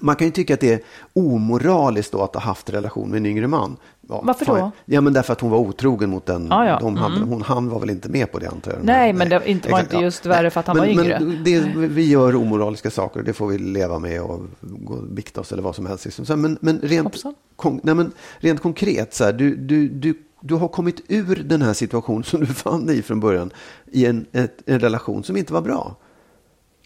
[0.00, 0.80] man kan ju tycka att det är
[1.12, 3.76] omoraliskt då att ha haft relation med en yngre man.
[4.08, 4.70] Ja, Varför då?
[4.84, 6.46] Ja, men därför att hon var otrogen mot den.
[6.50, 6.78] Ja, ja.
[6.80, 8.84] De hade, hon, han var väl inte med på det antar jag.
[8.84, 11.20] Nej, men det inte- var inte just värre för att han men, var yngre.
[11.20, 15.40] Men det, vi gör omoraliska saker, det får vi leva med och gå och bikta
[15.40, 16.04] oss eller vad som helst.
[16.04, 16.40] Liksom.
[16.40, 17.24] Men, men, rent,
[17.56, 21.62] kon, nej, men rent konkret, så här, du, du, du, du har kommit ur den
[21.62, 23.50] här situationen som du fann dig i från början
[23.92, 25.96] i en, ett, en relation som inte var bra.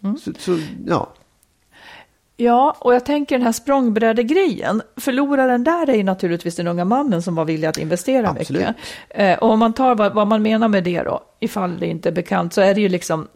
[0.03, 0.17] Mm.
[0.17, 1.13] Så, så, ja.
[2.37, 4.81] Ja, och jag tänker den här språngbrädegrejen.
[4.97, 8.61] Förloraren där är ju naturligtvis den unga mannen som var villig att investera Absolut.
[8.61, 8.75] mycket.
[9.09, 12.09] Eh, och om man tar vad, vad man menar med det då, ifall det inte
[12.09, 13.27] är bekant, så är det ju liksom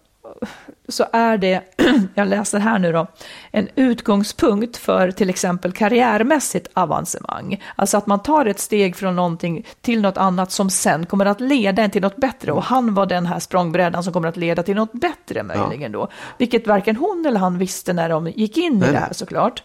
[0.88, 1.62] så är det,
[2.16, 3.08] jag läser här nu då,
[3.52, 7.64] en utgångspunkt för till exempel karriärmässigt avancemang.
[7.76, 11.42] Alltså att man tar ett steg från någonting till något annat som sen kommer att
[11.42, 12.52] leda en till något bättre.
[12.52, 16.08] Och han var den här språngbrädan som kommer att leda till något bättre möjligen då.
[16.38, 18.92] Vilket varken hon eller han visste när de gick in i Nej.
[18.92, 19.64] det här såklart.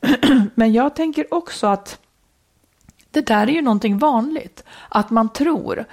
[0.54, 1.98] Men jag tänker också att
[3.10, 4.64] det där är ju någonting vanligt.
[4.88, 5.84] Att man tror,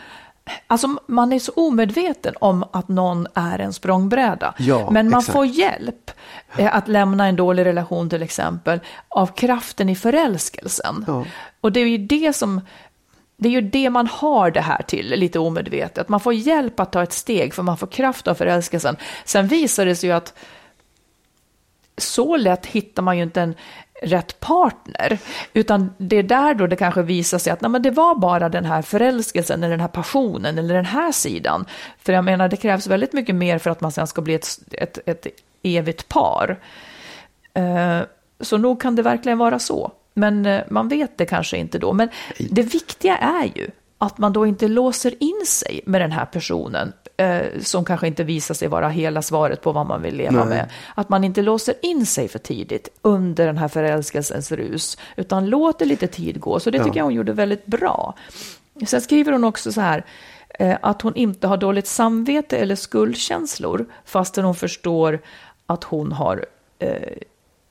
[0.67, 4.53] alltså man är så omedveten om att någon är en språngbräda.
[4.58, 5.34] Ja, Men man exakt.
[5.34, 6.12] får hjälp
[6.58, 11.05] eh, att lämna en dålig relation till exempel av kraften i förälskelsen.
[11.08, 11.25] Ja.
[11.62, 12.62] Och det är ju det som
[13.38, 16.10] det är ju det man har det här till, lite omedvetet.
[16.10, 18.97] Man får hjälp att ta ett steg för man får kraft av förälskelsen.
[19.25, 20.34] Sen visar det sig ju att
[21.97, 23.55] så lätt hittar man ju inte en
[24.01, 25.19] rätt partner.
[25.53, 28.49] Utan det är där då det kanske visar sig att nej, men det var bara
[28.49, 31.65] den här förälskelsen eller den här passionen eller den här sidan.
[31.99, 34.60] För jag menar det krävs väldigt mycket mer för att man sen ska bli ett,
[34.71, 35.27] ett, ett
[35.63, 36.60] evigt par.
[37.53, 37.99] Eh,
[38.39, 39.91] Så nog kan det verkligen vara så.
[40.13, 41.93] Men eh, man vet det kanske inte då.
[41.93, 42.10] Men
[42.49, 46.93] det viktiga är ju att man då inte låser in sig med den här personen
[47.17, 50.49] eh, som kanske inte visar sig vara hela svaret på vad man vill leva Nej.
[50.58, 50.69] med.
[50.95, 55.86] Att man inte låser in sig för tidigt under den här förälskelsens rus, utan låter
[55.86, 56.60] lite tid gå.
[56.60, 56.97] Så det tycker Ja.
[56.97, 58.13] jag hon gjorde väldigt bra.
[58.88, 60.06] Sen skriver hon också så här,
[60.60, 65.19] eh, att hon inte har dåligt samvete eller skuldkänslor, fastän hon förstår
[65.65, 66.45] att hon har
[66.80, 67.17] eh,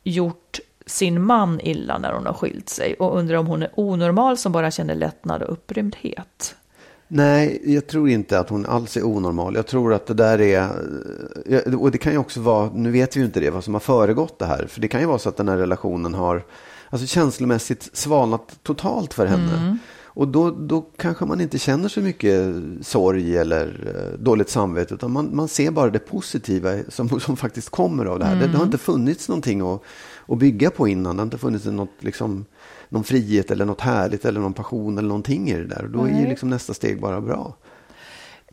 [0.04, 4.36] gjort sin man illa när hon har skilt sig och undrar om hon är onormal
[4.38, 6.54] som bara känner lättnad och upprymdhet.
[7.08, 9.54] Nej, jag tror inte att hon alls är onormal.
[9.54, 10.68] Jag tror att det där är,
[11.46, 13.74] eh, och det kan ju också vara, nu vet vi ju inte det, vad som
[13.74, 14.66] har föregått det här.
[14.66, 16.44] För det kan ju vara så att den här relationen har,
[16.90, 19.78] alltså känslomässigt svalnat totalt för henne.
[20.16, 25.12] Och då, då kanske man inte känner så mycket sorg eller eh, dåligt samvete, utan
[25.12, 28.36] man, man ser bara det positiva som, som faktiskt kommer av det här.
[28.36, 29.82] Det, det har inte funnits någonting att,
[30.28, 31.16] att bygga på innan.
[31.16, 32.44] Det har inte funnits något, liksom,
[32.94, 35.82] någon frihet eller något härligt eller någon passion eller någonting i det där.
[35.82, 37.54] Och då är ju liksom nästa steg bara bra.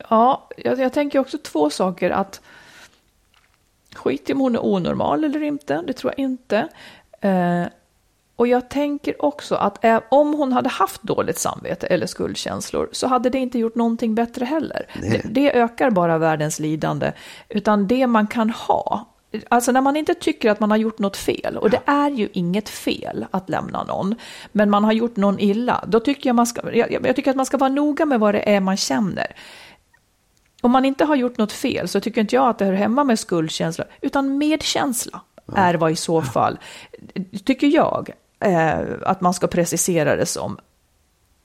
[0.10, 2.10] Ja, jag, jag tänker också två saker.
[2.10, 2.41] Att
[3.95, 6.67] skit i om hon är onormal eller inte, det tror jag inte.
[7.21, 7.65] Eh,
[8.36, 13.30] och jag tänker också att om hon hade haft dåligt samvete eller skuldkänslor så hade
[13.30, 14.86] det inte gjort någonting bättre heller.
[15.01, 17.12] Det, det ökar bara världens lidande.
[17.49, 19.06] Utan det man kan ha,
[19.50, 22.30] alltså när man inte tycker att man har gjort något fel, och det är ju
[22.34, 24.15] inget fel att lämna någon,
[24.52, 27.38] men man har gjort någon illa, då tycker jag man ska, jag, jag tycker att
[27.38, 29.36] man ska vara noga med vad det är man känner.
[30.62, 33.04] Om man inte har gjort något fel så tycker inte jag att det hör hemma
[33.04, 35.22] med skuldkänsla, utan medkänsla
[35.56, 36.60] är vad i så fall,
[37.46, 40.58] tycker jag, eh, att man ska precisera det som.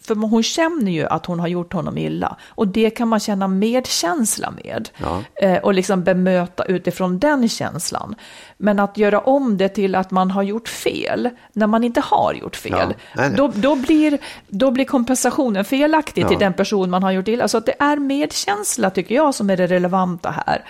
[0.06, 3.48] För hon känner ju att hon har gjort honom illa och det kan man känna
[3.48, 5.22] medkänsla med Ja.
[5.42, 8.14] eh, och liksom bemöta utifrån den känslan.
[8.56, 12.34] Men att göra om det till att man har gjort fel när man inte har
[12.34, 12.86] gjort fel, Ja.
[12.86, 13.32] Nej, nej.
[13.36, 16.28] Då, då, blir, då blir kompensationen felaktig Ja.
[16.28, 17.48] till den person man har gjort illa.
[17.48, 20.64] Så att det är medkänsla tycker jag som är det relevanta här.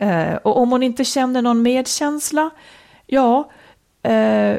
[0.00, 2.50] Eh, och om hon inte känner någon medkänsla,
[3.06, 3.50] ja,
[4.02, 4.54] eh,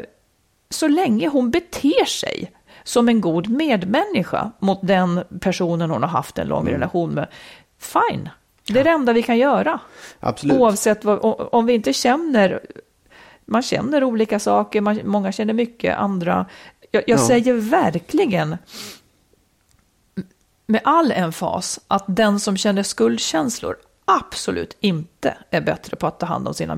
[0.69, 2.51] så länge hon beter sig
[2.83, 6.73] som en god medmänniska mot den personen hon har haft en lång Mm.
[6.73, 7.27] relation med,
[7.79, 8.29] fine.
[8.67, 9.79] Det är det enda vi kan göra.
[10.19, 10.57] Absolut.
[10.57, 11.19] Oavsett vad,
[11.51, 12.59] om vi inte känner,
[13.45, 16.45] man känner olika saker, man, många känner mycket, andra.
[16.91, 17.27] Jag, jag Ja.
[17.27, 18.57] säger verkligen
[20.65, 26.25] med all emfas att den som känner skuldkänslor absolut inte är bättre på att ta
[26.25, 26.75] hand om sina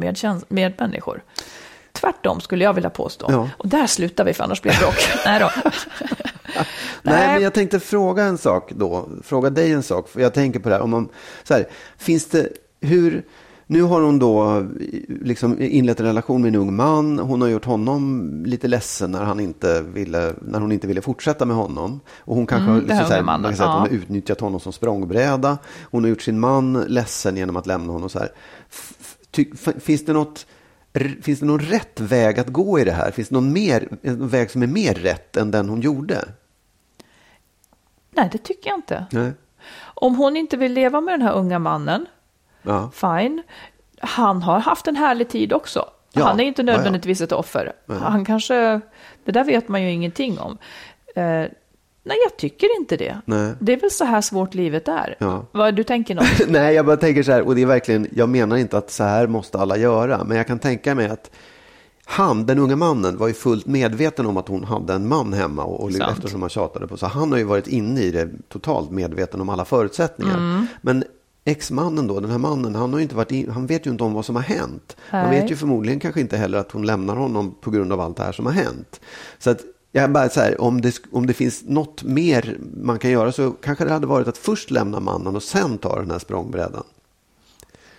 [0.47, 1.23] medmänniskor.
[2.01, 3.25] Tvärtom skulle jag vilja påstå.
[3.29, 3.49] Ja.
[3.57, 4.95] Och där slutar vi för annars blir det bråk.
[5.25, 5.49] Nej då.
[7.01, 9.09] Nej, men jag tänkte fråga en sak då.
[9.23, 10.09] Fråga dig en sak.
[10.09, 10.81] För jag tänker på det här.
[10.81, 11.09] Om man,
[11.43, 12.49] så här finns det,
[12.81, 13.23] hur,
[13.67, 14.65] nu har hon då
[15.07, 17.19] liksom inlett en relation med en ung man.
[17.19, 21.45] Hon har gjort honom lite ledsen när, han inte ville, när hon inte ville fortsätta
[21.45, 21.99] med honom.
[22.19, 24.39] Och hon kanske Mm, har, här så här, man kan säga att hon har utnyttjat
[24.39, 25.57] honom som språngbräda.
[25.83, 28.09] Hon har gjort sin man ledsen genom att lämna honom.
[28.09, 28.29] Så här.
[29.31, 29.45] Ty,
[29.79, 30.45] finns det något
[31.21, 33.12] Finns det någon rätt väg att gå i det här?
[33.12, 36.25] Finns det någon, mer, en väg som är mer rätt än den hon gjorde?
[38.12, 39.06] Nej, det tycker jag inte.
[39.12, 39.32] Nej.
[39.80, 42.06] Om hon inte vill leva med den här unga mannen,
[42.62, 42.91] Ja.
[42.93, 43.43] fine.
[43.99, 45.86] Han har haft en härlig tid också.
[46.13, 46.75] Ja, Han är inte ja, ja.
[46.77, 47.73] nödvändigtvis ett offer.
[47.88, 48.82] Han kanske,
[49.25, 50.58] det där vet man ju ingenting om.
[51.15, 51.45] Eh,
[52.03, 53.21] nej, jag tycker inte det.
[53.25, 53.53] Nej.
[53.59, 55.15] Det är väl så här svårt livet är.
[55.19, 55.45] Ja.
[55.51, 56.25] Vad du tänker något?
[56.47, 59.03] Nej, jag bara tänker så här, och det är verkligen, jag menar inte att så
[59.03, 61.31] här måste alla göra, men jag kan tänka mig att
[62.05, 65.63] han, den unga mannen, var ju fullt medveten om att hon hade en man hemma
[65.63, 66.17] och, och Sant.
[66.17, 66.97] eftersom han tjatade på.
[66.97, 70.37] Så han har ju varit inne i det totalt medveten om alla förutsättningar.
[70.37, 70.67] Mm.
[70.81, 71.03] Men
[71.45, 74.03] exmannen då, den här mannen, han, har ju inte varit in, han vet ju inte
[74.03, 74.97] om vad som har hänt.
[75.09, 75.41] Han Nej.
[75.41, 78.23] vet ju förmodligen kanske inte heller att hon lämnar honom på grund av allt det
[78.23, 79.01] här som har hänt.
[79.39, 79.61] Så att
[79.91, 83.51] jag bara så här, om det, om det finns något mer man kan göra så
[83.51, 86.84] kanske det hade varit att först lämna mannen och sen ta den här språngbrädan.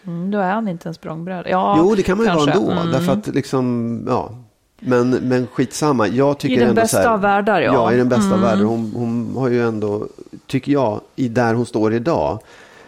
[0.07, 1.49] Mm, då är han inte en språngbräda.
[1.51, 2.51] Ja, Jo, det kan man ju kanske.
[2.59, 2.81] vara ändå.
[2.81, 2.93] Mm.
[2.93, 4.35] Därför att liksom, ja.
[4.81, 6.09] Men, men skitsamma.
[6.09, 7.73] Jag tycker I den ändå bästa så här, av världar, ja.
[7.73, 8.43] Ja, i den bästa av Mm.
[8.43, 8.65] världar.
[8.65, 10.07] Hon, hon har ju ändå,
[10.47, 12.39] tycker jag, i där hon står idag,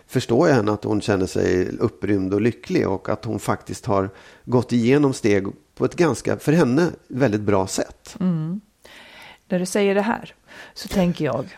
[0.07, 4.11] förstår jag henne att hon känner sig upprymd och lycklig och att hon faktiskt har
[4.45, 8.17] gått igenom steg på ett ganska, för henne, väldigt bra sätt.
[8.21, 8.61] Mm.
[9.55, 10.35] När du säger det här
[10.75, 11.57] så tänker jag,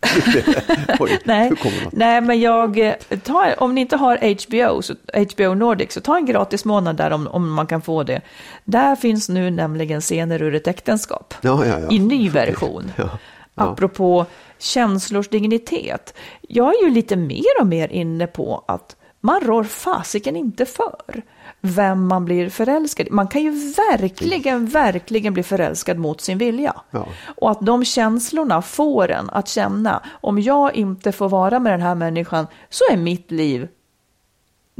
[0.98, 1.52] Oj, nej,
[1.92, 6.16] nej men jag, eh, ta, om ni inte har HBO, så, HBO Nordic, så ta
[6.16, 8.20] en gratis månad där om, om man kan få det.
[8.64, 11.34] Där finns nu nämligen scener ur ett äktenskap.
[11.40, 11.90] Ja, ja, ja.
[11.90, 12.92] I ny version.
[12.96, 13.08] Ja,
[13.54, 13.62] ja.
[13.62, 14.26] Apropå
[14.58, 16.14] känslors dignitet.
[16.40, 21.22] Jag är ju lite mer och mer inne på att man rår fasiken inte för
[21.60, 23.10] vem man blir förälskad i.
[23.10, 26.74] Man kan ju verkligen, verkligen bli förälskad mot sin vilja.
[26.90, 27.06] Ja.
[27.36, 31.82] Och att de känslorna får en att känna, om jag inte får vara med den
[31.82, 33.68] här människan så är mitt liv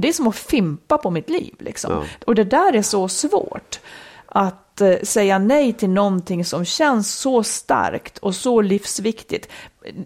[0.01, 1.55] det är som att fimpa på mitt liv.
[1.59, 2.05] Liksom.
[2.26, 3.81] Och det där är så svårt.
[4.26, 9.49] Att eh, säga nej till någonting som känns så starkt och så livsviktigt.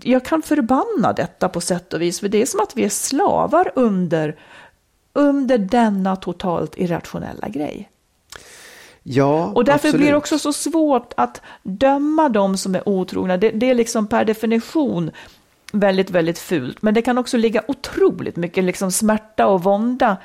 [0.02, 2.88] Jag kan förbanna detta på sätt och vis, för det är som att vi är
[2.88, 4.36] slavar under,
[5.12, 7.88] under denna totalt irrationella grej.
[9.02, 9.96] Ja, Och därför absolut.
[9.96, 13.36] blir det också så svårt att döma de som är otrogna.
[13.36, 15.10] Det, det är liksom per definition
[15.72, 16.82] väldigt, väldigt fult.
[16.82, 20.16] Men det kan också ligga otroligt mycket liksom smärta och vånda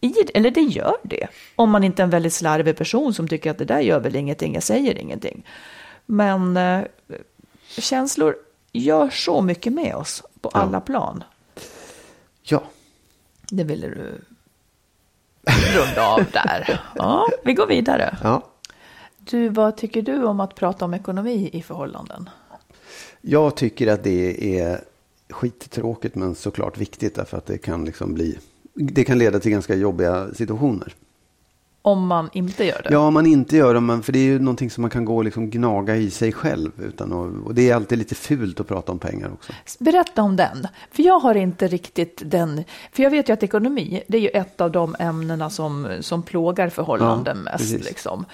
[0.00, 0.36] i det.
[0.36, 1.26] Eller det gör det.
[1.56, 4.16] Om man inte är en väldigt slarvig person som tycker att det där gör väl
[4.16, 5.46] ingenting, jag säger ingenting.
[6.06, 6.80] Men eh,
[7.78, 8.36] känslor
[8.72, 11.24] gör så mycket med oss på alla plan.
[12.42, 12.62] Ja,
[13.50, 14.20] Det ville du
[15.46, 16.80] runda av där.
[16.94, 18.18] Ja, vi går vidare.
[18.22, 18.46] ja.
[19.18, 22.28] Du, vad tycker du om att prata om ekonomi i förhållanden?
[23.20, 24.80] Jag tycker att det är
[25.30, 28.38] skittråkigt men såklart viktigt därför att det kan liksom bli
[28.74, 30.94] det kan leda till ganska jobbiga situationer.
[31.82, 32.92] Om man inte gör det?
[32.92, 35.04] Ja, om man inte gör det, men för det är ju någonting som man kan
[35.04, 36.70] gå och liksom gnaga i sig själv.
[36.82, 39.52] Utan att, och det är alltid lite fult att prata om pengar också.
[39.78, 40.68] Berätta om den.
[40.92, 42.64] För jag har inte riktigt den.
[42.92, 46.22] För jag vet ju att ekonomi, det är ju ett av de ämnena som, som
[46.22, 47.84] plågar förhållanden Ja, mest.
[47.84, 48.24] Liksom.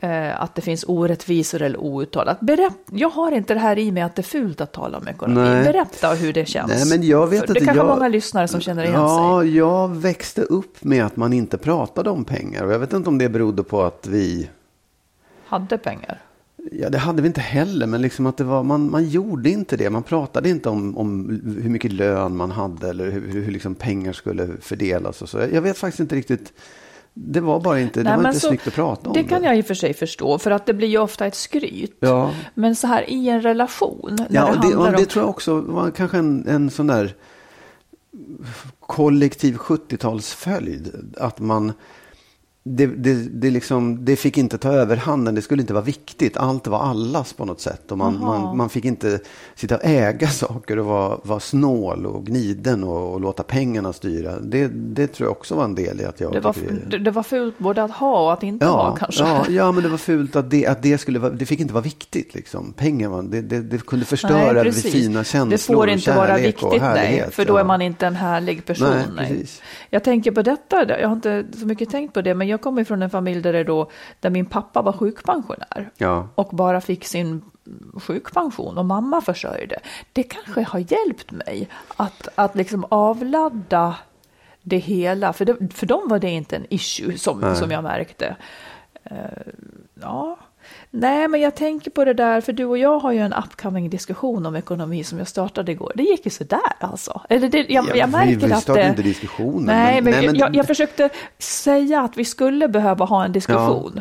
[0.00, 2.40] Eh, att det finns orättvisor eller outtalat.
[2.40, 5.08] Berätt, jag har inte det här i mig att det är fult att tala om
[5.08, 5.40] ekonomi.
[5.40, 5.64] Nej.
[5.64, 6.68] Berätta hur det känns.
[6.68, 9.56] Nej, men jag vet För det kanske jag- många lyssnare som känner igen Ja, sig.
[9.56, 12.64] jag växte upp med att man inte pratade om pengar.
[12.64, 14.50] Och jag vet inte om det berodde på att vi
[15.46, 16.22] Hade pengar.
[16.72, 19.76] Ja, det hade vi inte heller, men liksom att det var, man, man gjorde inte
[19.76, 19.90] det.
[19.90, 23.74] Man pratade inte om, om hur mycket lön man hade eller hur, hur, hur liksom
[23.74, 25.38] pengar skulle fördelas och så.
[25.52, 26.52] Jag vet faktiskt inte riktigt.
[27.18, 29.24] Det var bara inte, det Nej, var men inte så- snyggt att prata om Det
[29.24, 31.96] kan jag i och för sig förstå, för att det blir ju ofta ett skryt.
[32.00, 32.30] Ja.
[32.54, 34.92] Men så här i en relation, när Ja, det det, om...
[34.92, 37.14] det tror jag också var kanske en, en sån där
[38.80, 41.14] kollektiv 70-talsföljd.
[41.16, 41.72] Att man,
[42.68, 46.36] det, det, det, liksom, det fick inte ta överhanden, det skulle inte vara viktigt.
[46.36, 47.92] Allt var allas på något sätt.
[47.92, 49.18] Och man, man, man fick inte
[49.54, 54.40] sitta och äga saker och vara, vara snål och gniden och, och låta pengarna styra.
[54.40, 56.54] Det, det tror jag också var en del i att jag Det var,
[56.86, 59.22] det, det var fult både att ha och att inte ha Ja, kanske.
[59.24, 61.74] ja, ja, men det var fult att det, att det skulle vara, det fick inte
[61.74, 62.72] vara viktigt liksom.
[62.72, 67.44] Pengar var, det, kunde förstöra Nej, fina känslor Det får inte vara viktigt, nej, för
[67.44, 67.64] då är ja.
[67.64, 68.88] man inte en härlig person.
[68.90, 69.46] Nej, Nej.
[69.90, 72.84] Jag tänker på detta, jag har inte så mycket tänkt på det, men jag kommer
[72.84, 73.90] från en familj där, det då,
[74.20, 76.28] där min pappa var sjukpensionär Ja.
[76.34, 77.42] och bara fick sin
[77.94, 79.78] sjukpension och mamma försörjde.
[80.12, 83.96] Det kanske har hjälpt mig att, att liksom avladda
[84.62, 88.36] det hela, för, det, för dem var det inte en issue som, som jag märkte.
[89.04, 89.16] Eh,
[90.00, 90.38] ja.
[90.90, 93.90] Nej, men jag tänker på det där, för du och jag har ju en upcoming
[93.90, 95.92] diskussion om ekonomi som jag startade igår.
[95.94, 97.20] Det gick ju sådär alltså.
[97.28, 98.90] Eller det, jag, Ja, jag vi- märker vi att startade det...
[98.90, 101.08] inte diskussionen, Nej, men- nej, men- jag, jag försökte
[101.38, 104.00] säga att vi skulle behöva ha en diskussion.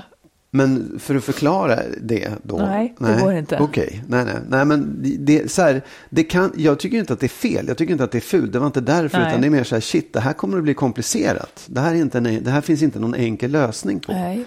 [0.51, 2.57] Men för att förklara det då?
[2.57, 3.57] Nej, det går inte.
[3.59, 7.25] Okej, nej, nej, nej, men det, så här, det kan, jag tycker inte att det
[7.25, 9.27] är fel, jag tycker inte att det är fult, det var inte därför, Nej.
[9.29, 11.63] utan det är mer så här, shit, det här kommer att bli komplicerat.
[11.67, 14.11] Det här, är inte en, det här finns inte någon enkel lösning på.
[14.11, 14.45] Nej.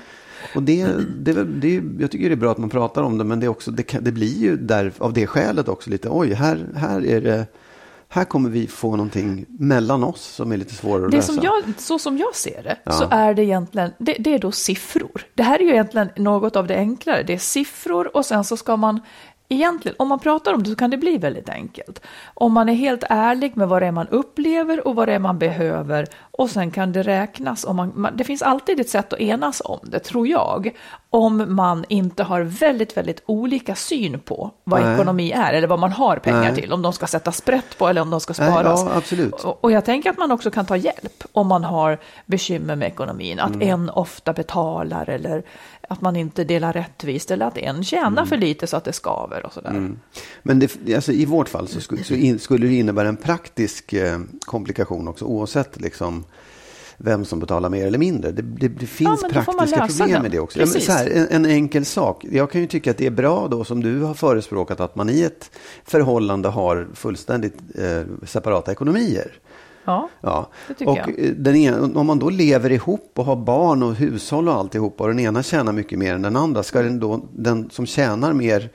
[0.54, 0.86] Och det,
[1.16, 3.50] det, det, jag tycker det är bra att man pratar om det, men det, är
[3.50, 7.20] också, det, det blir ju där, av det skälet också lite, oj, här, här är
[7.20, 7.46] det,
[8.08, 11.32] här kommer vi få någonting mellan oss som är lite svårare att Det lösa.
[11.32, 14.52] som jag, så som jag ser det, så är det egentligen, det, det är då
[14.52, 15.22] siffror.
[15.34, 17.22] Det här är ju egentligen något av det enklare.
[17.22, 19.00] Det är siffror och sen så ska man,
[19.48, 22.00] egentligen, om man pratar om det så kan det bli väldigt enkelt.
[22.34, 25.18] Om man är helt ärlig med vad det är man upplever och vad det är
[25.18, 27.64] man behöver och sen kan det räknas.
[27.64, 30.70] Om man, man, det finns alltid ett sätt att enas om det, tror jag,
[31.10, 34.94] om man inte har väldigt, väldigt olika syn på vad Nej.
[34.94, 36.54] ekonomi är eller vad man har pengar Nej.
[36.54, 38.84] till, om de ska sätta sprätt på eller om de ska Nej, sparas.
[38.84, 39.34] ja, absolut.
[39.34, 42.88] Och och jag tänker att man också kan ta hjälp om man har bekymmer med
[42.88, 43.40] ekonomin.
[43.40, 43.68] Att Mm.
[43.68, 45.42] en ofta betalar eller
[45.88, 48.26] att man inte delar rättvist eller att en tjänar Mm.
[48.26, 49.90] för lite så att det skaver och sådär.
[50.42, 53.92] Men det, alltså, i vårt fall så, skulle, så in, skulle det innebära en praktisk
[53.92, 56.24] eh, komplikation också, oavsett liksom,
[56.96, 58.32] vem som betalar mer eller mindre.
[58.32, 60.22] Det, det, det finns man praktiska problem det.
[60.22, 60.60] med det också.
[60.60, 62.24] Ja, så här, en, en enkel sak.
[62.30, 65.10] Jag kan ju tycka att det är bra då, som du har förespråkat, att man
[65.10, 65.50] i ett
[65.84, 69.32] förhållande har fullständigt eh, separata ekonomier.
[69.88, 70.48] Ja, Ja.
[70.68, 71.08] Det tycker och jag.
[71.08, 75.04] eh, Den ena, om man då lever ihop och har barn och hushåll och alltihopa
[75.04, 78.32] och den ena tjänar mycket mer än den andra, ska den, då, den som tjänar
[78.32, 78.70] mer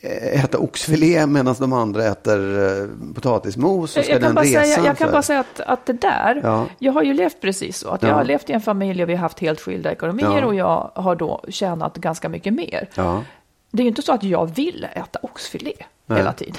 [0.00, 4.44] eh, äta oxfilé medan de andra äter eh, potatismos och ska jag kan, den bara
[4.44, 4.62] resa?
[4.64, 6.66] säga, jag kan bara säga att, att det där, Ja.
[6.78, 7.88] jag har ju levt precis så.
[7.90, 8.14] Att jag Ja.
[8.14, 10.46] har levt i en familj och vi har haft helt skilda ekonomier Ja.
[10.46, 12.88] och jag har då tjänat ganska mycket mer.
[13.70, 15.72] Det är ju inte så att jag vill äta oxfilé
[16.06, 16.18] Nej.
[16.18, 16.56] hela tiden.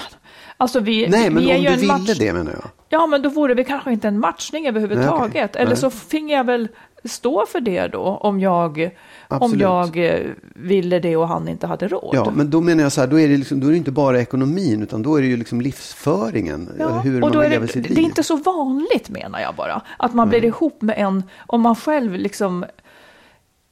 [0.62, 2.18] Alltså vi, Nej, vi men är om du ville match...
[2.20, 2.70] det menar jag.
[2.89, 5.34] Ja, men då vore det kanske inte en matchning överhuvudtaget.
[5.34, 5.62] Nej, okej.
[5.62, 5.78] Eller Nej.
[5.78, 6.68] så finge jag väl
[7.03, 8.95] stå för det då, om jag,
[9.28, 10.20] om jag eh,
[10.55, 12.16] ville det och han inte hade råd.
[12.16, 13.91] Ja, men då menar jag så här, då är det, liksom, då är det inte
[13.91, 16.70] bara ekonomin, utan då är det ju liksom livsföringen.
[16.80, 17.97] Ja, hur och man då är lever det, sitt det liv.
[17.97, 19.82] är inte så vanligt menar jag bara.
[19.97, 22.66] Att man blir ihop med en, om man själv liksom...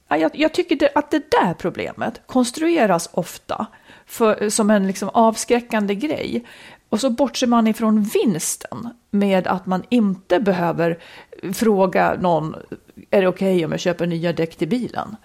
[0.08, 3.66] Ja, jag, jag tycker det, att det där problemet konstrueras ofta
[4.06, 6.44] för, som en liksom avskräckande grej.
[6.88, 10.98] Och så bortser man ifrån vinsten med att man inte behöver
[11.52, 12.54] fråga någon,
[13.10, 15.16] är det okej om jag köper nya däck till bilen?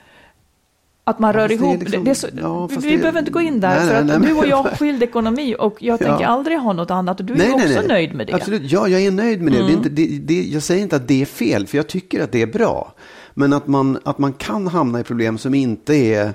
[1.06, 3.42] Att man Ja, rör ihop, liksom- det är så, ja, vi, det- behöver inte gå
[3.42, 5.76] in där, Nej, för nej, att nej, du men- och jag har skild ekonomi och
[5.84, 6.28] jag tänker Ja.
[6.28, 8.32] aldrig ha något annat och du är också nöjd med det.
[8.32, 8.42] Mm.
[8.42, 9.60] Absolut, ja, jag är nöjd med det.
[9.60, 12.24] det, är inte, det, det jag säger inte att det är fel, för jag tycker
[12.24, 12.94] att det är bra.
[13.34, 16.34] Men att man, att man kan hamna i problem som inte är,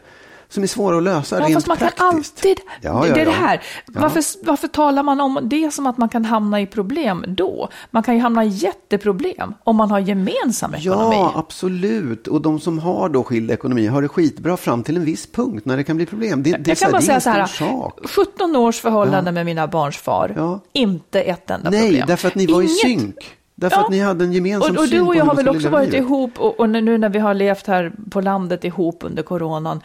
[0.51, 1.99] som är svåra att lösa Ja, rent fast man praktiskt.
[1.99, 5.87] kan alltid, Ja, det ja, är det här, varför, varför talar man om det som
[5.87, 7.69] att man kan hamna i problem då?
[7.91, 11.17] Man kan ju hamna i jätteproblem om man har gemensam ekonomi.
[11.17, 12.27] Ja, absolut.
[12.29, 15.65] Och de som har då skild ekonomi har det skitbra fram till en viss punkt
[15.65, 16.43] när det kan bli problem.
[16.43, 18.01] Det, det, jag kan bara det säga så här, sak.
[18.05, 22.05] 17 års förhållande med mina barns far, inte ett enda Nej, problem.
[22.07, 23.15] därför att ni var i Inget- synk.
[23.61, 23.85] Därför Ja.
[23.85, 25.43] att ni hade en gemensam och, och syn du på och hur jag man har
[25.45, 26.01] väl också varit livet.
[26.07, 29.81] ihop och, och nu när vi har levt här på landet ihop under coronan,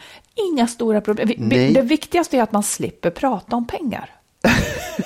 [0.52, 1.28] inga stora problem.
[1.28, 4.10] Vi, vi, det viktigaste är att man slipper prata om pengar.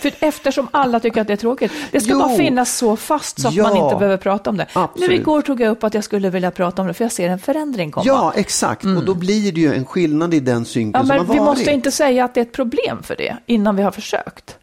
[0.02, 1.72] För eftersom alla tycker att det är tråkigt.
[1.90, 2.18] Det ska Jo.
[2.18, 3.62] bara finnas så fast så att Ja.
[3.62, 4.66] man inte behöver prata om det.
[4.72, 5.10] Absolut.
[5.10, 7.28] Nu igår tog jag upp att jag skulle vilja prata om det, för jag ser
[7.28, 8.04] en förändring komma.
[8.06, 8.84] Ja, exakt.
[8.84, 11.38] Och då blir det ju en skillnad i den synken Ja, som men har vi
[11.38, 11.58] varit.
[11.58, 14.56] måste inte säga att det är ett problem för det innan vi har försökt.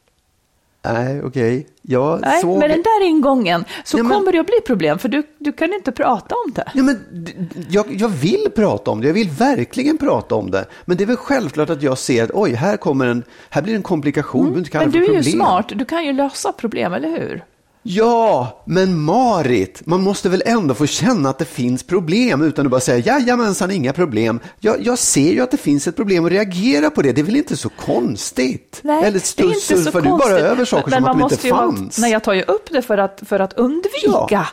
[0.93, 1.67] Nej, okej.
[1.81, 2.57] Jag Nej, såg...
[2.59, 5.51] med den där ingången så Ja, men- kommer det att bli problem, för du, du
[5.51, 6.71] kan inte prata om det.
[6.73, 7.25] Ja, men,
[7.69, 10.65] jag, jag vill prata om det, jag vill verkligen prata om det.
[10.85, 13.75] Men det är väl självklart att jag ser att oj, här, kommer en, här blir
[13.75, 14.51] en komplikation.
[14.53, 15.23] Du inte kalla Men du är ju problem.
[15.23, 17.43] smart, du kan ju lösa problem, eller hur?
[17.87, 22.71] Ja, men Marit, man måste väl ändå få känna att det finns problem utan att
[22.71, 24.39] bara säga jajamensan, inga problem.
[24.59, 27.11] Jag, jag ser ju att det finns ett problem och reagerar på det.
[27.11, 28.79] Det är väl inte så konstigt?
[28.83, 30.29] Nej, Eller det är inte så du konstigt.
[30.29, 31.97] bara över saker Men som man att de inte ju fanns?
[31.97, 34.47] Nej, jag tar ju upp det för att, för att undvika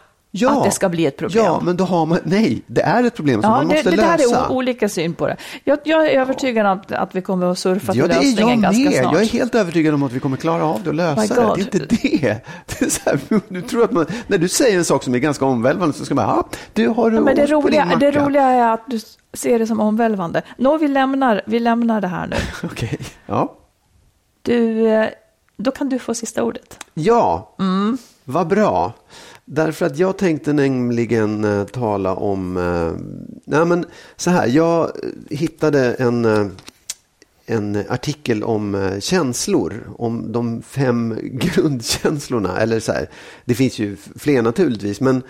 [0.49, 1.45] att det ska bli ett problem.
[1.45, 3.91] Ja, men då har man, nej, det är ett problem som Ja, man det, måste
[3.91, 4.45] det där lösa.
[4.47, 5.37] är o- olika syn på det.
[5.65, 8.19] Jag, jag är övertygad om att, att vi kommer att surfa Ja, till det är
[8.21, 9.13] lösningen jag ganska snart.
[9.13, 11.41] Jag är helt övertygad om att vi kommer klara av det och lösa det.
[11.41, 12.41] Det är inte det.
[12.79, 15.19] det är så här, du tror att man, när du säger en sak som är
[15.19, 18.73] ganska omvälvande så ska man, ja, du har Ja, men det, roliga, det roliga är
[18.75, 19.01] att du
[19.33, 20.43] ser det som omvälvande.
[20.59, 22.37] Nå, vi lämnar, vi lämnar det här nu.
[22.69, 23.55] Okej, ja.
[24.43, 25.09] Du, eh,
[25.57, 26.79] då kan du få sista ordet.
[26.95, 28.93] Ja, Mm vad bra.
[29.45, 32.93] Därför att jag tänkte nämligen eh, tala om, eh,
[33.45, 33.85] nej men
[34.17, 34.91] så här, jag
[35.31, 36.47] hittade en, eh,
[37.47, 42.61] en artikel om eh, känslor, om de fem grundkänslorna.
[42.61, 43.09] Eller så här,
[43.45, 45.23] det finns ju fler naturligtvis, men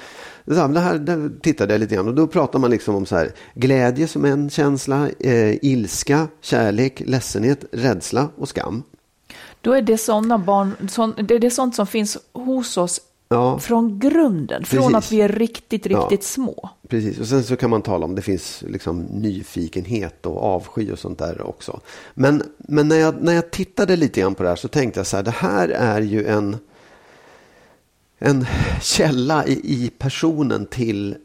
[0.46, 3.06] så här, det här där tittade jag lite grann och då pratar man liksom om
[3.06, 8.82] så här, glädje som en känsla, eh, ilska, kärlek, ledsenhet, rädsla och skam.
[9.62, 13.58] Då är det sådana barn, sån, det är det sånt som finns hos oss Ja.
[13.58, 14.96] från grunden, från Precis.
[14.96, 15.98] att vi är riktigt, Ja.
[15.98, 16.70] riktigt små.
[16.88, 20.98] Precis, och sen så kan man tala om det finns liksom nyfikenhet och avsky och
[20.98, 21.80] sånt där också.
[22.14, 25.06] Men, men när, jag, när jag tittade lite grann på det här så tänkte jag
[25.06, 26.56] så här, det här är ju en,
[28.18, 28.46] en
[28.82, 31.16] källa i, i personen till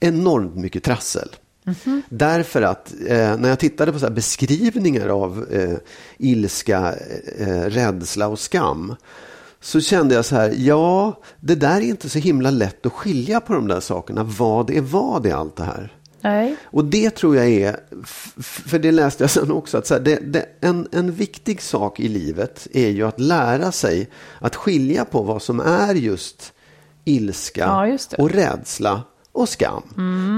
[0.00, 1.28] enormt mycket trassel.
[2.08, 5.76] Därför att eh, när jag tittade på så här beskrivningar av eh,
[6.18, 6.94] ilska,
[7.38, 8.94] eh, rädsla och skam
[9.60, 13.40] så kände jag så här, ja, det där är inte så himla lätt att skilja
[13.40, 14.22] på de där sakerna.
[14.22, 15.96] Vad är vad i allt det här?
[16.20, 16.56] Nej.
[16.64, 17.76] Och det tror jag är,
[18.42, 22.00] för det läste jag sen också, att så här, det, det, en, en viktig sak
[22.00, 26.52] i livet är ju att lära sig att skilja på vad som är just
[27.04, 28.12] ilska Ja, just.
[28.12, 28.24] Mm.
[28.24, 29.02] och rädsla
[29.32, 29.82] och skam.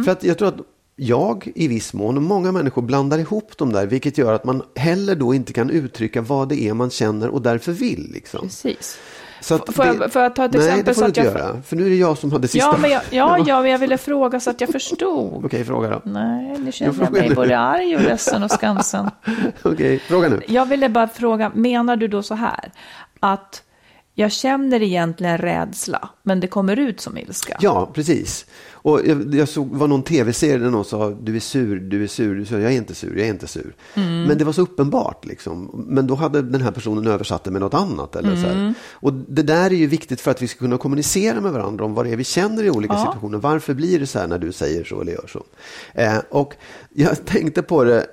[0.05, 0.61] För att jag tror att
[0.97, 4.63] jag i viss mån och många människor blandar ihop dem där, vilket gör att man
[4.77, 8.11] heller då inte kan uttrycka vad det är man känner och därför vill.
[8.13, 8.41] Liksom.
[8.41, 8.99] Precis.
[9.41, 11.17] Så att Får jag- får jag ta ett Nej, exempel det så får du att
[11.27, 11.63] inte jag- göra.
[11.63, 12.67] För nu är det jag som hade sista.
[12.67, 15.45] Ja, men jag, ja, ja, men jag ville fråga så att jag förstod.
[15.45, 16.03] Okej, fråga då.
[16.05, 17.35] Nej, nu Jag känner jag frågar mig nu.
[17.35, 19.11] både arg och ledsen och skamsen.
[19.63, 20.41] Okej, fråga nu.
[20.49, 22.73] Jag ville bara fråga, menar du då så här?
[23.21, 23.63] Att
[24.15, 27.57] jag känner egentligen rädsla, men det kommer ut som ilska?
[27.61, 28.47] Ja, precis.
[28.83, 32.07] Och jag, jag såg var någon tv-serie där någon sa du är sur, du är
[32.07, 33.75] sur, du sa jag är inte sur, jag är inte sur.
[33.95, 34.23] Mm.
[34.25, 35.85] Men det var så uppenbart liksom.
[35.89, 38.17] Men då hade den här personen översatt det med något annat.
[38.17, 38.59] Eller så Mm.
[38.59, 38.75] här.
[38.93, 41.95] Och det där är ju viktigt för att vi ska kunna kommunicera med varandra om
[41.95, 42.99] vad det är vi känner i olika Ja.
[43.07, 43.39] situationer.
[43.39, 45.45] Varför blir det så här när du säger så eller gör så?
[45.95, 46.55] Eh, och
[46.95, 48.07] jag tänkte på det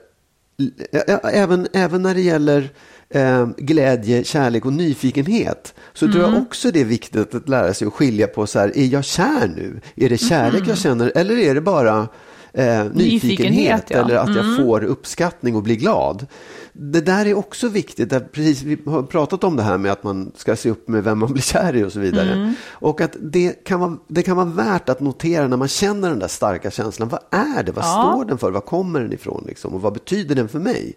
[1.34, 2.70] även, även när det gäller
[3.10, 6.34] eh, glädje, kärlek och nyfikenhet så tror Mm.
[6.34, 9.04] jag också det är viktigt att lära sig att skilja på så här, är jag
[9.06, 9.82] kär nu?
[9.96, 12.08] Är det kärlek jag känner eller är det bara
[12.54, 12.96] eh, nyfikenhet, Mm.
[12.96, 13.98] Nyfikenhet, ja.
[13.98, 14.58] eller att jag Mm.
[14.58, 16.28] får uppskattning och blir glad?
[16.74, 18.10] Det där är också viktigt.
[18.10, 21.04] Där, precis, vi har pratat om det här med att man ska se upp med
[21.04, 22.34] vem man blir kär i och så vidare.
[22.34, 22.54] Mm.
[22.72, 26.20] Och att det kan, vara, det kan vara värt att notera när man känner den
[26.20, 27.10] där starka känslan.
[27.10, 27.72] Vad är det?
[27.72, 28.12] Vad Ja.
[28.14, 28.52] står den för?
[28.52, 29.44] Var kommer den ifrån?
[29.48, 29.74] Liksom?
[29.74, 30.94] Och vad betyder den för mig?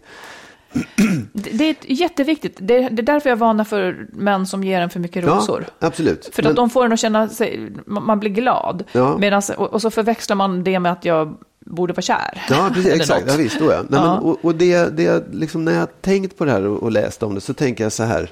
[1.32, 2.56] Det det är jätteviktigt.
[2.60, 5.64] Det är, det är därför jag varnar för män som ger en för mycket rosor.
[5.78, 6.30] Ja, absolut.
[6.32, 8.84] För Men- att de får en att känna sig, man blir glad.
[8.92, 9.18] Ja.
[9.18, 12.42] Medans, och, så förväxlar man det med att jag borde vara kär.
[12.50, 13.24] Ja, precis, exakt.
[13.28, 13.82] Ja, visst, då ja.
[13.88, 14.14] Nej, Ja.
[14.14, 16.92] Men, och och det, det, liksom, när jag har tänkt på det här och, och
[16.92, 18.30] läst om det så tänker jag så här.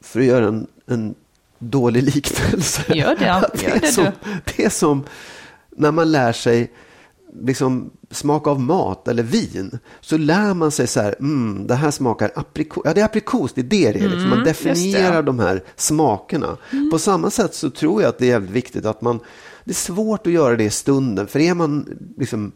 [0.00, 1.14] För att göra en, en
[1.58, 2.82] dålig liknelse.
[2.94, 3.24] Gör det,
[3.62, 4.10] gör är det som, du.
[4.56, 5.04] Det är som
[5.70, 6.70] när man lär sig
[7.40, 9.78] liksom, smaka av mat eller vin.
[10.00, 12.82] Så lär man sig så här, mm, det här smakar aprikos.
[12.84, 14.08] Ja, det är aprikos, det är det det är.
[14.08, 14.22] Liksom.
[14.28, 16.56] Man Mm, definierar de här smakerna.
[16.92, 19.20] På samma sätt så tror jag att det är jävligt viktigt att man,
[19.64, 21.26] det är svårt att göra det i stunden.
[21.26, 22.52] För är man liksom,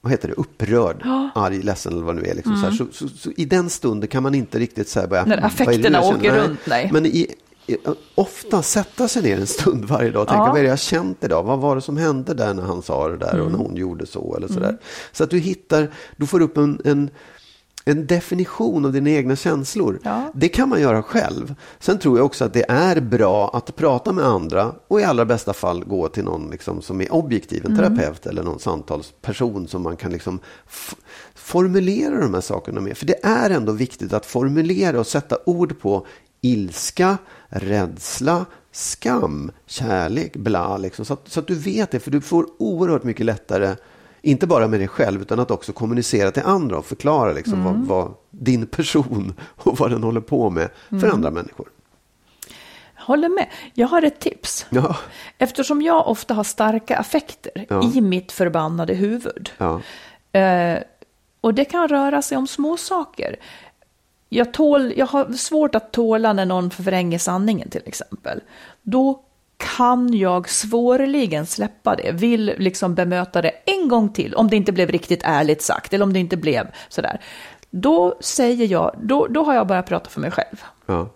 [0.00, 1.02] vad heter det, upprörd,
[1.34, 2.34] arg, ledsen eller vad det nu är.
[2.34, 5.06] Liksom, så, här, så, så, så I den stunden kan man inte riktigt så här
[5.06, 5.22] börja...
[5.22, 5.28] Mm.
[5.30, 6.90] När "Mm, affekterna jag känner?" åker runt, nej.
[6.92, 7.26] Men i, i,
[8.14, 10.48] ofta sätta sig ner en stund varje dag och tänka, Ja.
[10.50, 11.42] vad är det jag har känt idag?
[11.42, 13.60] Vad var det som hände där när han sa det där och när Mm.
[13.60, 14.78] hon gjorde så eller så där.
[15.12, 17.10] Så att du hittar, du får upp en, en
[17.84, 19.98] en definition av dina egna känslor.
[20.04, 20.30] Ja.
[20.34, 21.54] Det kan man göra själv.
[21.80, 25.24] Sen tror jag också att det är bra att prata med andra och i allra
[25.24, 29.82] bästa fall gå till någon liksom som är objektiv, en terapeut eller någon samtalsperson som
[29.82, 30.38] man kan liksom
[31.34, 32.96] formulera de här sakerna med.
[32.96, 36.06] För det är ändå viktigt att formulera och sätta ord på
[36.40, 37.18] ilska,
[37.52, 42.00] rädsla, skam, kärlek, bla, liksom, så, att, så att du vet det.
[42.00, 43.76] För du får oerhört mycket lättare
[44.22, 47.74] inte bara med dig själv utan att också kommunicera till andra och förklara liksom vad,
[47.86, 50.68] vad din person och vad den håller på med
[51.00, 51.68] för andra människor.
[52.96, 53.46] Håller med.
[53.74, 54.66] Jag har ett tips.
[54.70, 54.96] Ja,
[55.38, 57.90] Eftersom jag ofta har starka affekter Ja.
[57.94, 59.50] i mitt förbannade huvud.
[59.58, 59.80] ja,
[60.34, 60.78] Eh,
[61.40, 63.36] och det kan röra sig om små saker.
[64.34, 68.40] Jag, tål, jag har svårt att tåla när någon förvränger sanningen till exempel.
[68.82, 69.22] Då
[69.76, 74.72] kan jag svårligen släppa det, vill liksom bemöta det en gång till, om det inte
[74.72, 77.20] blev riktigt ärligt sagt, eller om det inte blev sådär.
[77.70, 80.64] Då säger jag, då, då har jag bara pratat för mig själv.
[80.86, 81.08] ja.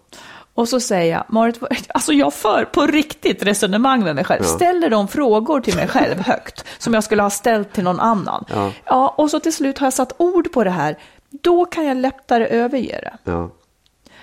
[0.57, 1.59] Och så säger jag, Marit,
[1.89, 4.43] alltså jag för på riktigt resonemang med mig själv.
[4.43, 8.45] Ställer de frågor till mig själv högt, som jag skulle ha ställt till någon annan.
[8.49, 8.73] Ja.
[8.85, 10.97] ja, och så till slut har jag satt ord på det här.
[11.31, 13.31] Då kan jag lättare överge det.
[13.31, 13.51] ja.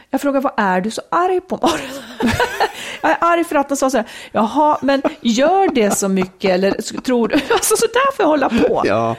[0.09, 2.01] Jag frågar, vad är du så arg på Marit?
[3.01, 6.51] jag är arg för att de sa så här, jaha, men gör det så mycket
[6.51, 7.35] eller tror du?
[7.51, 8.81] Alltså så där får jag hålla på.
[8.85, 9.15] ja.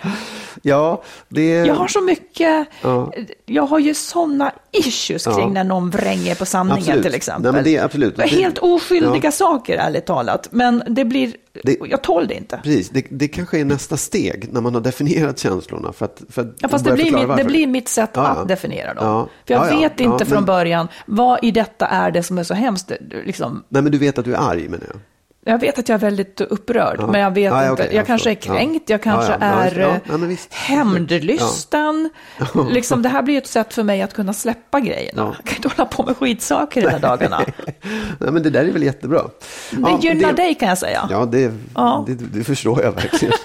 [0.65, 1.51] Ja det...
[1.67, 3.13] Jag har så mycket, Ja.
[3.47, 5.49] jag har ju sådana issues kring Ja.
[5.49, 7.03] när någon vränger på sanningen Absolut.
[7.03, 7.53] till exempel.
[7.53, 8.21] Nej, det är absolut.
[8.21, 9.31] Helt oskyldiga Ja.
[9.31, 11.33] saker ärligt talat, men det blir,
[11.65, 12.61] Det- jag tål det inte.
[12.63, 15.93] Precis, det, det kanske är nästa steg när man har definierat känslorna.
[15.93, 18.95] För att, för att Ja, fast det blir, mitt, det blir mitt sätt att definiera
[18.95, 19.29] dem.
[19.47, 19.79] För jag Ja, ja.
[19.79, 22.93] vet inte från men- början vad i detta är det som är så hemskt.
[23.27, 25.01] Liksom, Nej, men du vet att du är arg menar jag.
[25.45, 27.07] Jag vet att jag är väldigt upprörd, Ja.
[27.07, 27.83] men jag vet Ja, ja, inte.
[27.83, 28.55] okej, jag jag kanske är förstår.
[28.55, 28.61] Ja.
[28.61, 32.11] kränkt, jag kanske Ja, ja, ja, är ja, eh, ja, hämndlysten.
[32.71, 35.23] Liksom, det här blir ett sätt för mig att kunna släppa grejerna.
[35.23, 35.35] Ja.
[35.37, 37.41] Jag kan inte hålla på med skitsaker här dagarna.
[38.19, 39.23] Nej, men det där är väl jättebra.
[39.71, 41.09] Det gynnar dig kan jag säga.
[41.11, 42.05] Ja, det, Ja.
[42.07, 43.35] Det, det förstår jag verkligen.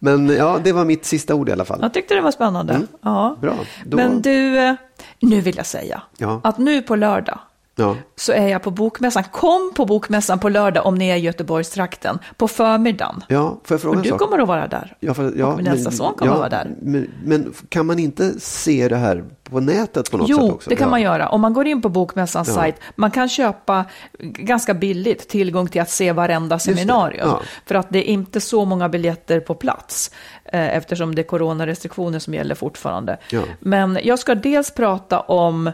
[0.00, 1.78] Men ja, det var mitt sista ord i alla fall.
[1.82, 2.80] Jag tyckte det var spännande.
[3.02, 3.26] Ja.
[3.28, 3.40] Mm.
[3.40, 3.54] Bra.
[3.84, 4.74] Då- Men du, eh,
[5.20, 6.40] nu vill jag säga Ja.
[6.44, 7.38] att nu på lördag
[7.80, 9.24] Ja, så är jag på bokmässan.
[9.32, 13.24] Kom på bokmässan på lördag om ni är i Göteborgstrakten på förmiddagen.
[13.28, 14.18] ja får jag fråga Och du sak?
[14.18, 14.96] kommer att vara där.
[15.00, 16.70] Ja, för, ja, och min äldsta son kommer att vara där.
[16.82, 20.70] Men, men kan man inte se det här på nätet på något sätt Jo, också?
[20.70, 20.90] det kan ja.
[20.90, 21.28] man göra.
[21.28, 22.54] Om man går in på Bokmässans Ja.
[22.54, 23.84] sajt, man kan köpa
[24.20, 27.28] ganska billigt tillgång till att se varenda seminarium.
[27.28, 27.40] ja.
[27.66, 30.10] För att det är inte så många biljetter på plats,
[30.44, 33.18] eh, eftersom det är coronarestriktioner som gäller fortfarande.
[33.30, 33.40] Ja.
[33.60, 35.70] Men jag ska dels prata om,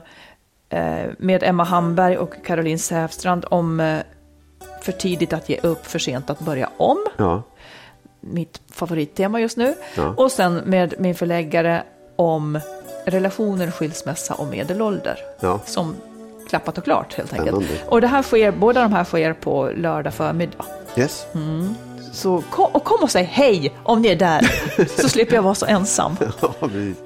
[1.19, 3.99] med Emma Hamberg och Caroline Säfstrand, om eh,
[4.83, 7.43] för tidigt att ge upp, för sent att börja om Ja,
[8.21, 9.75] mitt favorittema just nu.
[9.97, 10.15] Ja.
[10.17, 11.83] Och sen med min förläggare
[12.17, 12.61] om
[13.05, 15.19] relationer, skilsmässa och medelålder.
[15.41, 15.61] Ja.
[15.65, 15.97] Som
[16.49, 17.57] klappat och klart helt enkelt.
[17.57, 17.75] Spännande.
[17.87, 20.65] Och det här sker, båda de här sker på lördag förmiddag.
[20.97, 21.27] yes.
[21.35, 21.75] Mm.
[22.15, 24.51] Så kom och, kom och säg hej om ni är där,
[25.03, 26.17] så slipper jag vara så ensam.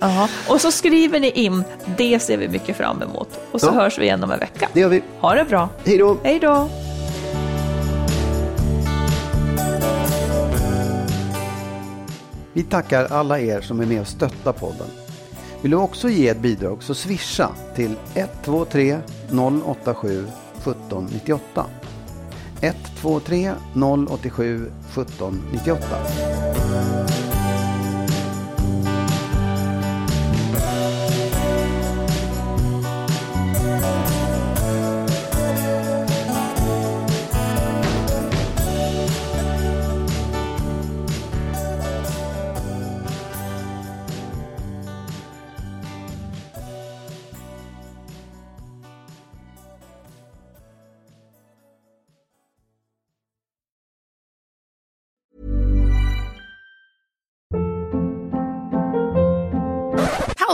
[0.01, 0.29] Ja.
[0.49, 1.65] Och så skriver ni in,
[1.97, 3.29] det ser vi mycket fram emot.
[3.53, 3.73] Och så Ja.
[3.73, 4.69] hörs vi igen om en vecka.
[4.73, 5.03] Det gör vi.
[5.21, 5.69] Ha det bra.
[5.85, 6.17] Hej då!
[6.23, 6.69] Hej då!
[12.53, 14.87] Vi tackar alla er som är med och stöttar podden.
[15.63, 18.99] Vill du också ge ett bidrag så swisha till 123
[19.65, 21.65] 087 1798.
[22.61, 27.18] 123 087 1798.